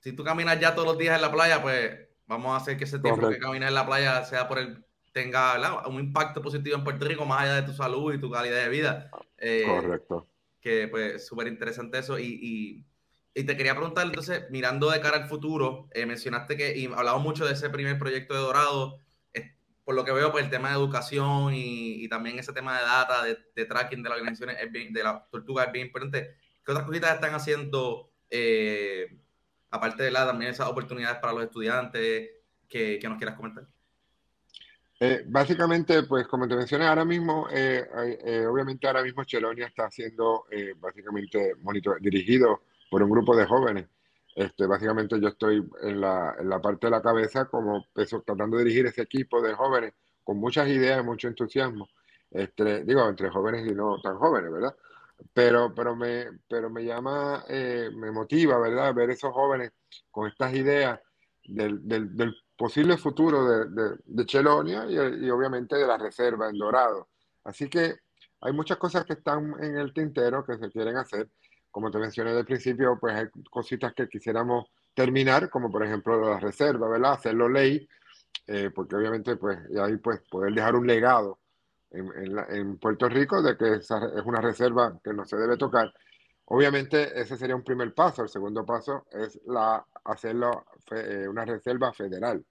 [0.00, 2.84] si tú caminas ya todos los días en la playa, pues vamos a hacer que
[2.84, 6.84] ese tiempo que caminas en la playa sea por el tenga un impacto positivo en
[6.84, 9.10] Puerto Rico más allá de tu salud y tu calidad de vida.
[9.38, 10.26] Eh, Correcto.
[10.60, 12.18] Que pues súper interesante eso.
[12.18, 12.84] Y,
[13.34, 17.22] y, te quería preguntar, entonces, mirando de cara al futuro, eh, mencionaste que, y hablamos
[17.22, 19.00] mucho de ese primer proyecto de Dorado,
[19.84, 22.84] por lo que veo, pues el tema de educación y, y también ese tema de
[22.84, 26.36] data, de, de tracking de la organización, de la tortuga es bien importante.
[26.64, 29.18] ¿Qué otras cositas están haciendo, eh,
[29.70, 32.30] aparte de la, también esas oportunidades para los estudiantes
[32.68, 33.66] que, que nos quieras comentar?
[35.04, 40.44] Eh, básicamente, pues como te mencioné, ahora mismo, eh, obviamente ahora mismo Chelonia está siendo
[40.78, 43.88] básicamente monitor, dirigido por un grupo de jóvenes.
[44.36, 48.56] Este, básicamente yo estoy en la, en la parte de la cabeza como peso, tratando
[48.56, 51.88] de dirigir ese equipo de jóvenes con muchas ideas y mucho entusiasmo.
[52.30, 54.74] Este, digo, entre jóvenes y no tan jóvenes, ¿verdad?
[55.32, 58.94] pero, pero, me, pero me llama, eh, me motiva, ¿verdad?
[58.94, 59.72] Ver esos jóvenes
[60.10, 61.00] con estas ideas
[61.44, 64.94] del, del, del posible futuro de, de, de Chelonia y,
[65.26, 67.08] y, obviamente de la reserva en Dorado.
[67.42, 67.96] Así que
[68.40, 71.28] hay muchas cosas que están en el tintero que se quieren hacer.
[71.72, 76.38] Como te mencioné al principio, pues hay cositas que quisiéramos terminar, como por ejemplo la
[76.38, 77.14] reserva, ¿verdad?
[77.14, 77.88] Hacerlo ley,
[78.46, 81.40] eh, porque obviamente pues ahí pues poder dejar un legado
[81.90, 85.92] en, en, Puerto Rico de que esa es una reserva que no se debe tocar.
[86.44, 88.22] Obviamente ese sería un primer paso.
[88.22, 92.44] El segundo paso es la, hacerlo fe, eh, una reserva federal,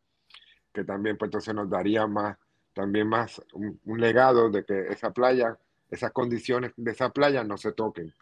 [0.73, 2.38] que también pues entonces nos daría más,
[2.73, 5.57] también más un, un, legado de que esa playa,
[5.89, 8.13] esas condiciones de esa playa no se toquen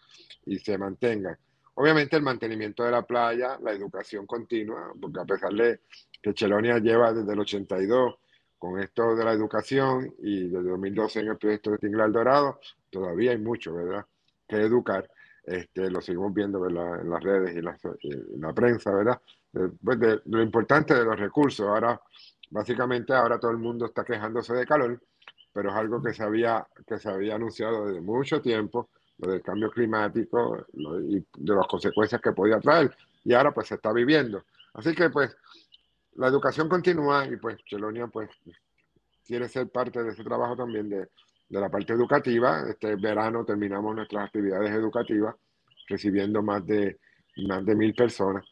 [0.45, 1.37] y se mantengan.
[1.75, 5.79] Obviamente el mantenimiento de la playa, la educación continua, porque a pesar de
[6.21, 8.15] que Chelonia lleva desde el 82
[8.57, 12.59] con esto de la educación y desde 2012 en el proyecto de Tinglar Dorado,
[12.89, 14.05] todavía hay mucho, ¿verdad?,
[14.47, 15.09] que educar.
[15.43, 17.01] Este, lo seguimos viendo ¿verdad?
[17.01, 19.21] en las redes y la, en la prensa, ¿verdad?
[19.51, 21.65] De, pues de, lo importante de los recursos.
[21.65, 21.99] Ahora,
[22.49, 25.01] básicamente, ahora todo el mundo está quejándose de calor,
[25.53, 29.41] pero es algo que se había, que se había anunciado desde mucho tiempo, lo del
[29.41, 34.43] cambio climático y de las consecuencias que podía traer, y ahora pues se está viviendo.
[34.73, 35.35] Así que pues
[36.15, 38.29] la educación continúa y pues Chelonia pues
[39.25, 41.09] quiere ser parte de ese trabajo también de,
[41.49, 42.63] de la parte educativa.
[42.69, 45.35] Este verano terminamos nuestras actividades educativas
[45.87, 46.99] recibiendo más de,
[47.47, 48.45] más de mil personas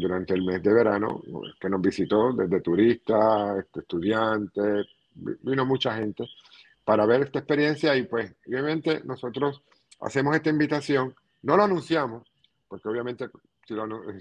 [0.00, 1.22] durante el mes de verano
[1.60, 6.24] que nos visitó desde turistas, este, estudiantes, vino mucha gente
[6.84, 9.62] para ver esta experiencia y pues obviamente nosotros
[10.00, 12.26] hacemos esta invitación, no lo anunciamos,
[12.68, 13.28] porque obviamente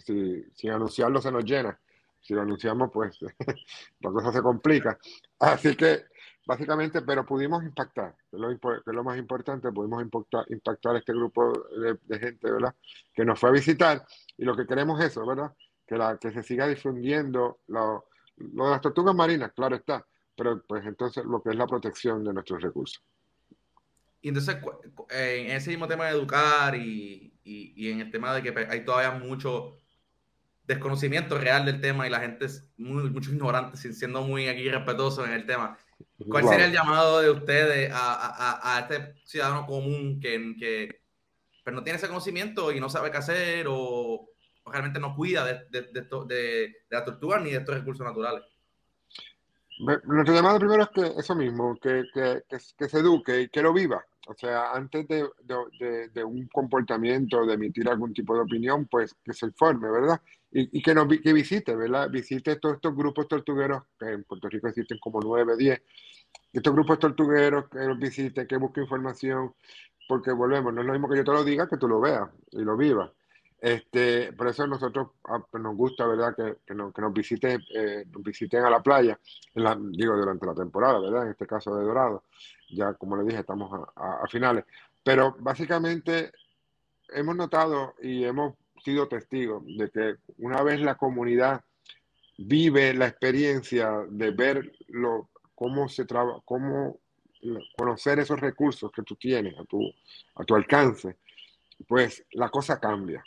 [0.05, 1.79] si, sin anunciarlo se nos llena,
[2.21, 3.17] si lo anunciamos, pues
[4.01, 4.99] la cosa se complica.
[5.39, 6.05] Así que,
[6.49, 8.49] básicamente, pero pudimos impactar, que es lo,
[8.91, 11.53] lo más importante, pudimos impactar, impactar este grupo
[12.07, 12.73] de, gente, ¿verdad?
[13.13, 14.03] Que nos fue a visitar
[14.35, 15.53] y lo que queremos es eso, ¿verdad?
[15.85, 20.03] Que, la, que se siga difundiendo lo, de las tortugas marinas, claro está,
[20.35, 23.03] pero pues entonces lo que es la protección de nuestros recursos.
[24.19, 24.57] Y entonces,
[25.11, 28.67] en ese mismo tema de educar y, y, y en el tema de que pues,
[28.71, 29.77] hay todavía mucho
[30.63, 35.23] desconocimiento real del tema y la gente es muy, mucho ignorante, siendo muy aquí respetuoso
[35.27, 35.77] en el tema.
[36.27, 41.01] ¿Cuál sería el llamado de ustedes a, a, a este ciudadano común que, que
[41.63, 44.29] pero no tiene ese conocimiento y no sabe qué hacer o,
[44.63, 48.43] o realmente no cuida de, de, de, de la tortuga ni de estos recursos naturales?
[49.79, 53.61] Nuestro llamado primero es que eso mismo, que, que, que, que se eduque y que
[53.61, 54.03] lo viva.
[54.27, 59.47] O sea, antes de, un comportamiento, de emitir algún tipo de opinión, pues que se
[59.47, 60.21] informe, ¿verdad?
[60.51, 62.09] Y, y que, nos, que visite, ¿verdad?
[62.11, 65.81] Visite todos estos grupos tortugueros, que en Puerto Rico existen como nueve, diez,
[66.51, 69.53] estos grupos tortugueros, que los visite, que busque información,
[70.07, 72.29] porque volvemos, no es lo mismo que yo te lo diga que tú lo veas
[72.51, 73.11] y lo vivas.
[73.61, 76.33] Este, por eso nosotros ah, pues nos gusta, ¿verdad?
[76.35, 79.19] Que, que, nos, que nos, visiten, eh, visiten a la playa,
[79.53, 81.25] digo, durante la temporada, ¿verdad?
[81.25, 82.23] En este caso de Dorado.
[82.69, 84.65] Ya, como le dije, estamos a, a finales.
[85.03, 86.31] Pero básicamente
[87.09, 91.61] hemos notado y hemos sido testigos de que una vez la comunidad
[92.37, 95.29] vive la experiencia de ver lo,
[95.59, 97.01] cómo se trabaja, cómo
[97.77, 99.81] conocer esos recursos que tú tienes a tu,
[100.35, 101.17] a tu alcance,
[101.85, 103.21] pues la cosa cambia.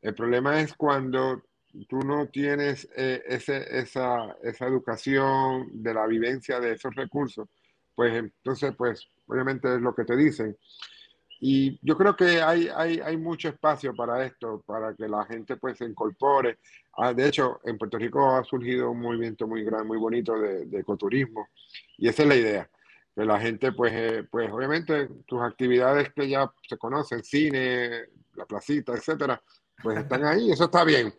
[0.00, 1.42] El problema es cuando
[1.88, 7.48] tú no tienes eh, ese, esa, esa educación de la vivencia de esos recursos,
[7.92, 10.56] pues entonces, pues obviamente es lo que te dicen.
[11.40, 15.56] Y yo creo que hay, hay, hay mucho espacio para esto, para que la gente
[15.56, 16.58] pues se incorpore.
[16.96, 20.66] Ah, de hecho, en Puerto Rico ha surgido un movimiento muy grande, muy bonito de,
[20.66, 21.48] de ecoturismo.
[21.96, 22.70] Y esa es la idea,
[23.14, 28.44] que la gente pues, eh, pues obviamente tus actividades que ya se conocen, cine, la
[28.44, 29.40] placita, etcétera,
[29.80, 31.14] pues están ahí, eso está bien.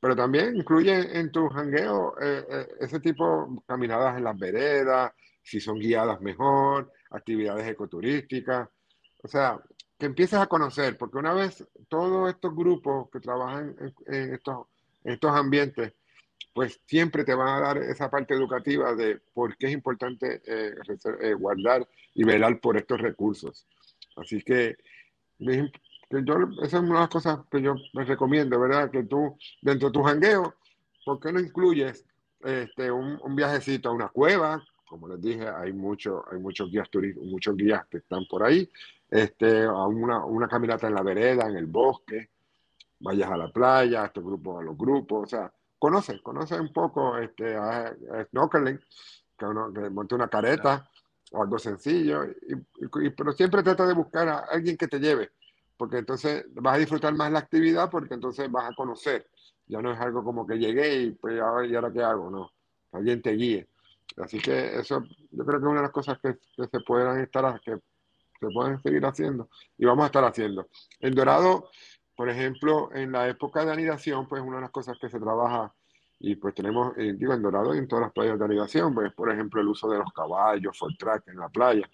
[0.00, 5.60] Pero también incluye en tu jangueo eh, eh, ese tipo caminadas en las veredas, si
[5.60, 8.68] son guiadas mejor, actividades ecoturísticas
[9.22, 9.60] o sea,
[9.98, 14.66] que empieces a conocer, porque una vez todos estos grupos que trabajan en, en estos,
[15.04, 15.92] en estos ambientes,
[16.54, 20.74] pues siempre te van a dar esa parte educativa de por qué es importante eh,
[21.20, 23.66] eh, guardar y velar por estos recursos.
[24.16, 24.76] Así que,
[25.38, 28.90] que yo, esa es una de las cosas que yo les recomiendo, ¿verdad?
[28.90, 30.54] Que tú, dentro de tu jangueo,
[31.04, 32.04] ¿por qué no incluyes
[32.44, 34.60] este, un, un viajecito a una cueva?
[34.88, 38.68] Como les dije, hay, mucho, hay muchos guías turísticos, muchos guías que están por ahí
[39.10, 42.30] este, a una, una, caminata en la vereda, en el bosque,
[43.00, 46.72] vayas a la playa, a estos grupos, a los grupos, o sea, conoce, conoce un
[46.72, 48.80] poco este, a, a snorkeling,
[49.36, 50.90] que, uno, que monte una careta
[51.32, 52.54] o algo sencillo, y,
[53.04, 55.30] y, pero siempre trata de buscar a alguien que te lleve,
[55.76, 59.28] porque entonces vas a disfrutar más la actividad, porque entonces vas a conocer,
[59.66, 62.30] ya no es algo como que llegué y pues ahora, ¿y ahora qué hago?
[62.30, 62.50] No,
[62.92, 63.68] alguien te guíe.
[64.16, 67.20] Así que eso yo creo que es una de las cosas que, que se puedan
[67.20, 67.78] estar, que
[68.38, 70.68] se pueden seguir haciendo y vamos a estar haciendo.
[71.00, 71.70] En Dorado,
[72.16, 75.72] por ejemplo, en la época de anidación, pues una de las cosas que se trabaja
[76.20, 79.12] y pues tenemos, eh, digo, en Dorado y en todas las playas de anidación, pues
[79.12, 81.88] por ejemplo el uso de los caballos, full track en la playa.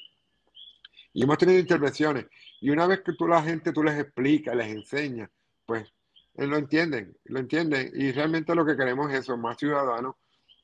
[1.13, 2.27] Y hemos tenido intervenciones
[2.61, 5.31] y una vez que tú la gente, tú les explicas, les enseñas,
[5.67, 5.93] pues
[6.37, 10.17] eh, lo entienden, lo entienden y realmente lo que queremos es eso, más ciudadanos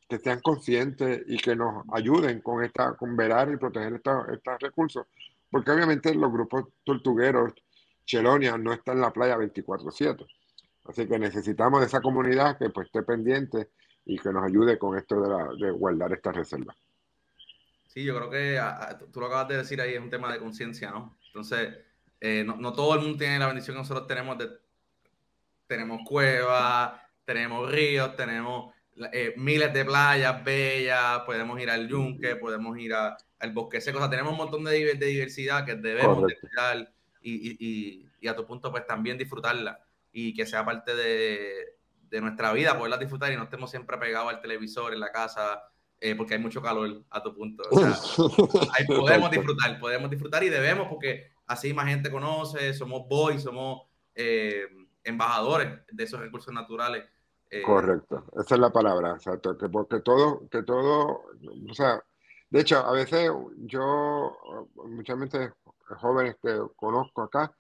[0.09, 4.59] que sean conscientes y que nos ayuden con esta, con velar y proteger estos, estos
[4.59, 5.07] recursos,
[5.51, 7.53] porque obviamente los grupos tortugueros,
[8.05, 10.27] Chelonia, no están en la playa 24/7.
[10.85, 13.71] Así que necesitamos de esa comunidad que pues, esté pendiente
[14.05, 16.77] y que nos ayude con esto de, la, guardar estas reservas.
[17.87, 18.61] Sí, yo creo que
[19.13, 21.17] tú lo acabas de decir ahí, es un tema de conciencia, ¿no?
[21.27, 21.77] Entonces,
[22.21, 24.49] eh, no, no, todo el mundo tiene la bendición que nosotros tenemos de...
[25.67, 28.75] Tenemos cuevas, tenemos ríos, tenemos
[29.13, 33.99] eh, miles de playas bellas, podemos ir al yunque, podemos ir a, al bosque seco,
[33.99, 38.29] o sea, tenemos un montón de, de diversidad que debemos de cuidar y, y, y,
[38.29, 39.81] a tu punto, pues también disfrutarla
[40.13, 41.77] y que sea parte de,
[42.09, 45.63] de, nuestra vida, poderla disfrutar y no estemos siempre pegados al televisor en la casa,
[46.01, 47.63] eh, porque hay mucho calor a tu punto.
[47.71, 47.95] O sea,
[48.79, 53.83] ahí podemos disfrutar, podemos disfrutar y debemos, porque así más gente conoce, somos boys, somos
[54.15, 54.67] eh,
[55.05, 57.05] embajadores de esos recursos naturales.
[57.51, 61.25] Eh, Correcto, esa es la palabra, exacto, que porque todo, que todo,
[61.69, 62.03] o sea,
[62.51, 64.37] de hecho, a veces yo,
[64.87, 65.53] muchas veces
[66.01, 67.55] jóvenes que conozco acá,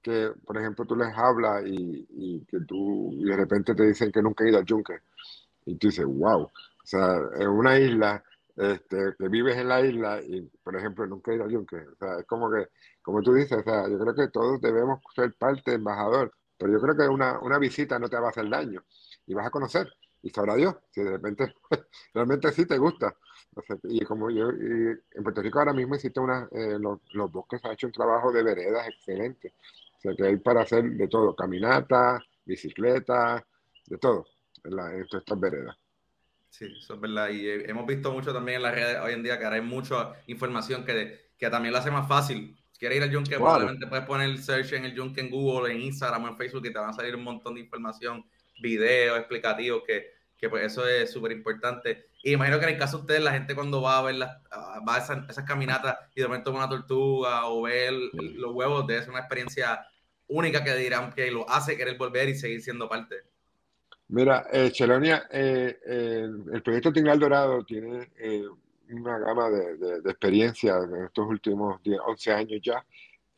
[0.00, 4.12] que por ejemplo tú les hablas y, y, que tú y de repente te dicen
[4.12, 5.00] que nunca he ido al yunque.
[5.66, 6.50] Y tú dices, wow, o
[6.84, 8.22] sea, en una isla,
[8.56, 11.76] este, que vives en la isla y por ejemplo nunca he ido al yunque.
[11.76, 12.68] O sea, es como que,
[13.02, 16.80] como tú dices, o sea, yo creo que todos debemos ser parte embajador, pero yo
[16.80, 18.84] creo que una, una visita no te va a hacer daño
[19.26, 21.54] y vas a conocer y sabrá Dios si de repente
[22.14, 23.16] realmente sí te gusta.
[23.84, 27.64] Y como yo, y en Puerto Rico ahora mismo existe una, eh, los, los, bosques
[27.64, 29.54] ha hecho un trabajo de veredas excelente.
[29.96, 33.44] O sea, que hay para hacer de todo, caminata, bicicleta,
[33.86, 34.26] de todo,
[34.64, 35.76] en, la, en estas veredas.
[36.50, 37.28] Sí, eso es verdad.
[37.30, 39.62] Y eh, hemos visto mucho también en las redes hoy en día que ahora hay
[39.62, 42.56] mucha información que, que también lo hace más fácil.
[42.72, 43.44] Si quieres ir al Yunque, claro.
[43.44, 46.66] probablemente puedes poner el search en el Yunque en Google, en Instagram o en Facebook
[46.66, 48.24] y te van a salir un montón de información
[48.60, 52.07] videos explicativos, que, que pues eso es súper importante.
[52.22, 54.36] Y imagino que en el caso de ustedes, la gente cuando va a ver las,
[54.86, 59.00] va a esas, esas caminatas y de momento una tortuga o ver los huevos, debe
[59.00, 59.86] ser una experiencia
[60.26, 63.16] única que dirán que lo hace querer volver y seguir siendo parte.
[64.08, 68.44] Mira, eh, Chelonia, eh, eh, el proyecto Tingal Dorado tiene eh,
[68.90, 72.84] una gama de, de, de experiencias en estos últimos 10, 11 años ya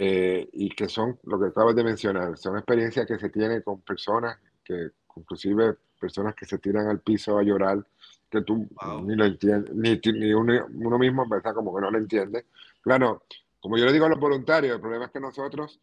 [0.02, 3.82] eh, y que son lo que acabas de mencionar, son experiencias que se tienen con
[3.82, 7.86] personas que, inclusive personas que se tiran al piso a llorar,
[8.30, 8.68] que tú
[9.02, 12.46] ni lo entiendes, ni, ni uno, uno, mismo pensar como que no lo entiende.
[12.80, 13.24] Claro,
[13.60, 15.80] como yo le digo a los voluntarios, el problema es que nosotros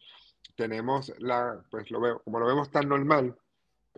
[0.56, 3.36] tenemos la, pues lo veo, como lo vemos tan normal,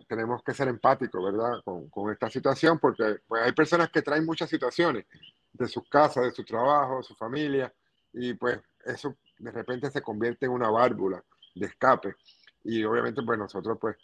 [0.07, 1.61] tenemos que ser empáticos, ¿verdad?
[1.63, 5.05] Con, con, esta situación, porque pues, hay personas que traen muchas situaciones
[5.53, 7.73] de sus casas, de su trabajo, de su familia,
[8.13, 11.23] y pues eso de repente se convierte en una válvula
[11.55, 12.15] de escape.
[12.63, 13.97] Y obviamente pues nosotros pues,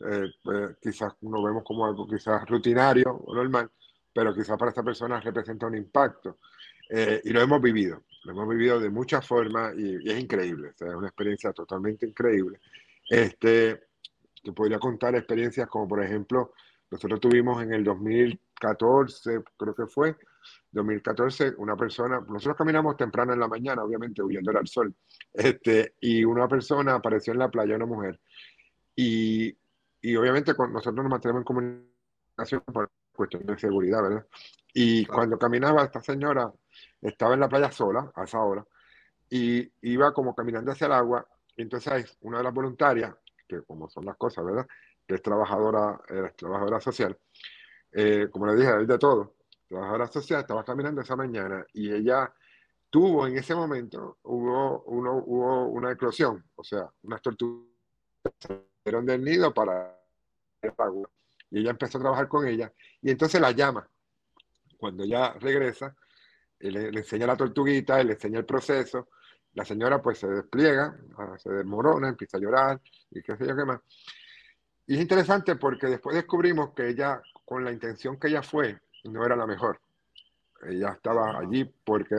[0.00, 3.70] eh, pues quizás lo vemos como algo quizás rutinario o normal,
[4.18, 6.38] pero quizás para esta persona representa un impacto.
[6.90, 10.82] Eh, y lo hemos vivido, lo hemos vivido de muchas formas y, es increíble, es
[10.82, 12.58] una experiencia totalmente increíble.
[13.08, 13.80] Este,
[14.42, 16.52] te podría contar experiencias como por ejemplo,
[16.90, 20.16] nosotros tuvimos en el 2014, creo que fue,
[20.72, 24.92] 2014, una persona, nosotros caminamos temprano en la mañana, obviamente huyendo al sol,
[25.32, 28.18] este, y una persona apareció en la playa, una mujer,
[28.96, 29.56] y,
[30.02, 34.26] y obviamente con, nosotros nos mantenemos en comunicación por cuestión de seguridad, ¿verdad?
[34.72, 36.52] Y cuando caminaba esta señora,
[37.02, 38.64] estaba en la playa sola a esa hora,
[39.28, 43.12] y iba como caminando hacia el agua, y entonces una de las voluntarias,
[43.48, 44.66] que como son las cosas, ¿verdad?
[45.04, 47.18] Que es trabajadora, es trabajadora social,
[47.90, 49.34] eh, como le dije, hay de todo
[49.66, 52.32] trabajadora social, estaba caminando esa mañana y ella
[52.88, 57.66] tuvo en ese momento, hubo, uno, hubo una eclosión, o sea, unas tortugas
[58.38, 59.98] salieron del nido para
[60.62, 61.10] el agua.
[61.50, 63.88] Y ella empezó a trabajar con ella y entonces la llama.
[64.76, 65.94] Cuando ella regresa,
[66.58, 69.08] le, le enseña la tortuguita, le enseña el proceso.
[69.54, 72.80] La señora pues se despliega, ah, se desmorona, empieza a llorar
[73.10, 73.80] y qué sé yo qué más.
[74.86, 79.24] Y es interesante porque después descubrimos que ella, con la intención que ella fue, no
[79.24, 79.80] era la mejor.
[80.62, 82.16] Ella estaba allí porque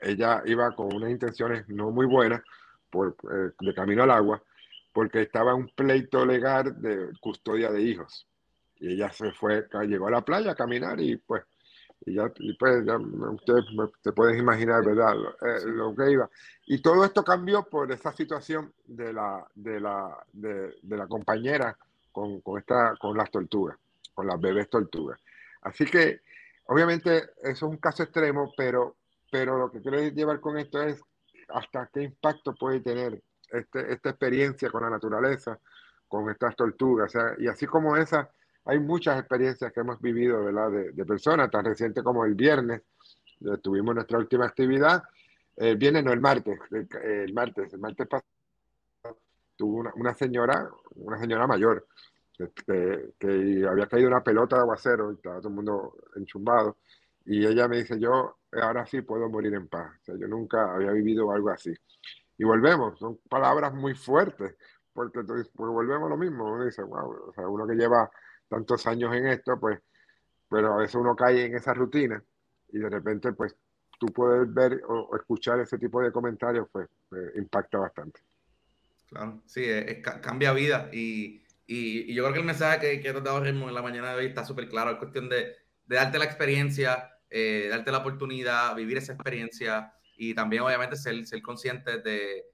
[0.00, 2.42] ella iba con unas intenciones no muy buenas
[2.90, 4.42] por, eh, de camino al agua,
[4.92, 8.27] porque estaba un pleito legal de custodia de hijos.
[8.80, 11.44] Y ella se fue, llegó a la playa a caminar y pues,
[12.06, 13.64] y ya, y pues ya ustedes
[14.02, 15.14] te pueden imaginar, ¿verdad?
[15.42, 16.30] Eh, lo, que iba.
[16.66, 21.76] Y todo esto cambió por esa situación de la, de la, de, de la compañera
[22.12, 23.76] con, con, esta, con las tortugas,
[24.14, 25.20] con las bebés tortugas.
[25.62, 26.20] Así que,
[26.66, 28.96] obviamente, eso es un caso extremo, pero,
[29.30, 31.02] pero lo que quiero llevar con esto es
[31.48, 35.58] hasta qué impacto puede tener este, esta experiencia con la naturaleza,
[36.06, 37.12] con estas tortugas.
[37.38, 38.30] y así como esa,
[38.64, 40.70] hay muchas experiencias que hemos vivido ¿verdad?
[40.70, 42.82] De, personas, tan reciente como el viernes,
[43.40, 45.02] eh, tuvimos nuestra última actividad.
[45.56, 48.28] El viernes, no, el martes, el, martes, el martes pasado,
[49.56, 51.86] tuvo una, una, señora, una señora mayor,
[52.38, 56.76] que, que, había caído una pelota de aguacero y estaba todo el mundo enchumbado.
[57.24, 59.92] Y ella me dice, yo ahora sí puedo morir en paz.
[60.00, 61.74] O sea, yo nunca había vivido algo así.
[62.38, 64.56] Y volvemos, son palabras muy fuertes,
[64.92, 66.52] porque pues volvemos a lo mismo.
[66.52, 68.08] Uno dice, wow, o sea, uno que lleva
[68.48, 69.80] tantos años en esto, pues,
[70.48, 72.22] pero a veces uno cae en esa rutina
[72.70, 73.54] y de repente, pues,
[73.98, 76.88] tú puedes ver o, escuchar ese tipo de comentarios, pues,
[77.36, 78.20] impacta bastante.
[79.08, 79.64] Claro, sí,
[80.20, 83.82] cambia vida y y, yo creo que el mensaje que, que he tratado en la
[83.82, 84.92] mañana de hoy está súper claro.
[84.92, 85.54] Es cuestión de,
[85.86, 91.26] de darte la experiencia, eh, darte la oportunidad, vivir esa experiencia y también, obviamente, ser,
[91.26, 92.46] ser conscientes de,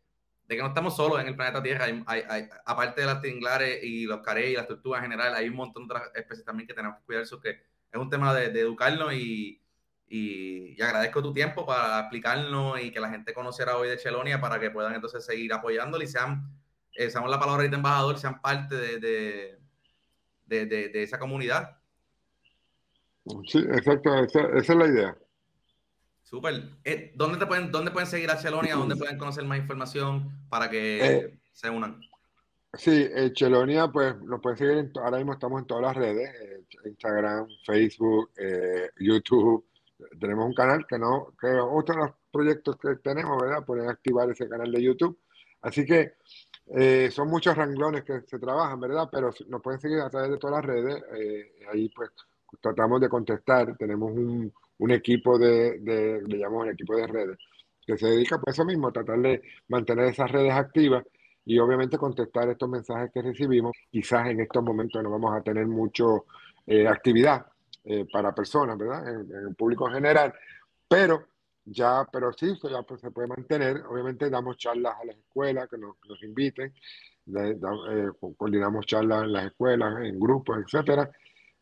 [0.46, 1.86] de que no estamos solos en el planeta Tierra.
[2.06, 5.56] Hay, aparte de las tinglares y los carey y las tortugas en general, hay un
[5.56, 7.22] montón de otras especies también que tenemos que cuidar.
[7.22, 9.62] Eso que es un tema de, de educarnos y,
[10.08, 14.60] y, agradezco tu tiempo para explicarnos y que la gente conociera hoy de Chelonia para
[14.60, 16.48] que puedan entonces seguir apoyándolo y sean
[16.94, 21.78] eh, la palabra de embajador, sean parte de, de, de, de, esa comunidad.
[23.46, 25.16] Sí, exacto, esa, es la idea.
[26.24, 26.70] Súper.
[26.84, 28.74] Eh, ¿dónde, te pueden, ¿Dónde pueden seguir a Chelonia?
[28.74, 32.00] ¿Dónde pueden conocer más información para que eh, se unan?
[32.72, 36.28] Sí, Chelonia, pues nos pueden seguir, en, ahora mismo estamos en todas las redes,
[36.84, 38.32] Instagram, Facebook,
[38.98, 39.64] YouTube.
[40.18, 43.64] Tenemos un canal que no, que otros los proyectos que tenemos, ¿verdad?
[43.64, 45.16] Pueden activar ese canal de YouTube.
[45.62, 46.14] Así que
[46.66, 49.08] eh, son muchos renglones que se trabajan, ¿verdad?
[49.10, 51.02] Pero nos pueden seguir a través de todas las redes.
[51.16, 52.10] Eh, ahí pues
[52.60, 53.76] tratamos de contestar.
[53.76, 57.38] Tenemos un, un equipo de, de, le llamamos el equipo de redes,
[57.86, 61.04] que se dedica pues eso mismo, a tratar de mantener esas redes activas
[61.44, 63.76] y obviamente contestar estos mensajes que recibimos.
[63.90, 66.26] Quizás en estos momentos no vamos a tener mucho
[66.66, 67.46] eh, actividad
[68.10, 69.06] para personas, ¿verdad?
[69.06, 70.32] En, en el público en general,
[70.88, 71.26] pero
[71.66, 73.82] ya, pero sí, ya pues, se puede mantener.
[73.88, 76.72] Obviamente damos charlas a las escuelas que nos, nos inviten,
[77.36, 77.58] eh,
[78.36, 81.10] coordinamos charlas en las escuelas, en grupos, etcétera.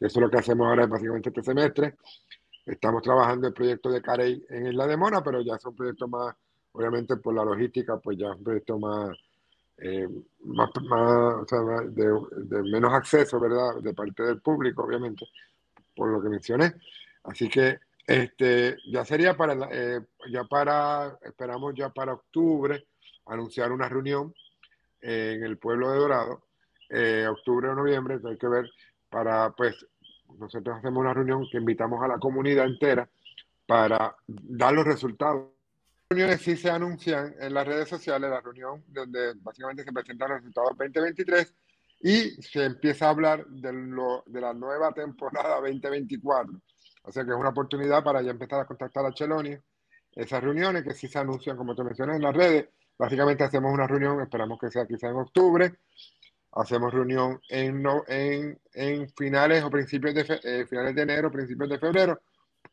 [0.03, 1.95] Eso es lo que hacemos ahora básicamente este semestre.
[2.67, 6.35] Estamos trabajando el proyecto de Carey en la Demora, pero ya son proyectos más,
[6.73, 9.17] obviamente por la logística, pues ya es un proyecto más,
[9.79, 10.09] eh,
[10.45, 13.77] más, más o sea, de, de, menos acceso, ¿verdad?
[13.81, 15.25] De parte del público, obviamente,
[15.95, 16.75] por lo que mencioné.
[17.23, 20.01] Así que este, ya sería para, eh,
[20.31, 22.87] ya para, esperamos ya para octubre
[23.27, 24.35] anunciar una reunión
[25.01, 26.43] eh, en el pueblo de Dorado,
[26.89, 28.69] eh, octubre o noviembre, hay que ver,
[29.09, 29.87] para, pues,
[30.39, 33.09] nosotros hacemos una reunión que invitamos a la comunidad entera
[33.67, 35.51] para dar los resultados.
[36.11, 40.31] Las reuniones sí se anuncian en las redes sociales, la reunión donde básicamente se presentan
[40.31, 41.55] los resultados 2023
[42.01, 46.61] y se empieza a hablar de, lo, de la nueva temporada 2024.
[47.05, 49.63] O sea que es una oportunidad para ya empezar a contactar a Chelonia.
[50.15, 52.69] Esas reuniones que sí se anuncian, como te mencioné, en las redes.
[52.99, 55.73] Básicamente hacemos una reunión, esperamos que sea quizá en octubre.
[56.53, 61.71] Hacemos reunión en, no, en, en finales o principios de, eh, finales de enero, principios
[61.71, 62.21] de febrero,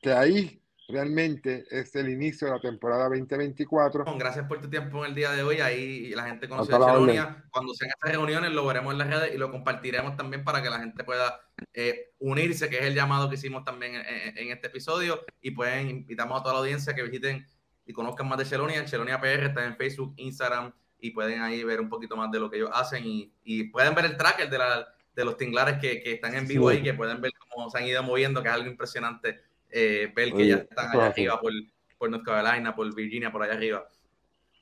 [0.02, 4.06] que ahí realmente es el inicio de la temporada 2024.
[4.18, 5.62] Gracias por tu tiempo en el día de hoy.
[5.62, 7.46] Ahí la gente conoce Chelonia.
[7.52, 10.70] Cuando sean estas reuniones lo veremos en las redes y lo compartiremos también para que
[10.70, 11.40] la gente pueda
[11.74, 15.24] eh, unirse, que es el llamado que hicimos también en, este episodio.
[15.42, 17.46] Y pueden, invitamos a toda la audiencia que visiten
[17.86, 18.84] y conozcan más de Chelonia.
[18.86, 22.50] Chelonia PR está en Facebook, Instagram y pueden ahí ver un poquito más de lo
[22.50, 26.02] que ellos hacen y, y pueden ver el tracker de, la, de los tinglares que,
[26.02, 28.54] que están en vivo ahí, que pueden ver cómo se han ido moviendo, que es
[28.54, 29.41] algo impresionante
[29.72, 31.52] eh, ver que ya están allá arriba por,
[31.97, 33.88] por North Carolina, por Virginia, por allá arriba.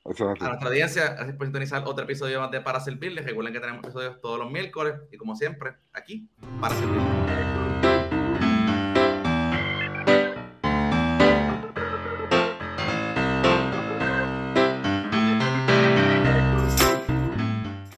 [0.04, 3.24] A nuestra audiencia, gracias por sintonizar otro episodio más de Para Servirles.
[3.24, 6.28] Recuerden que tenemos episodios todos los miércoles y como siempre, aquí,
[6.60, 7.67] para servirles.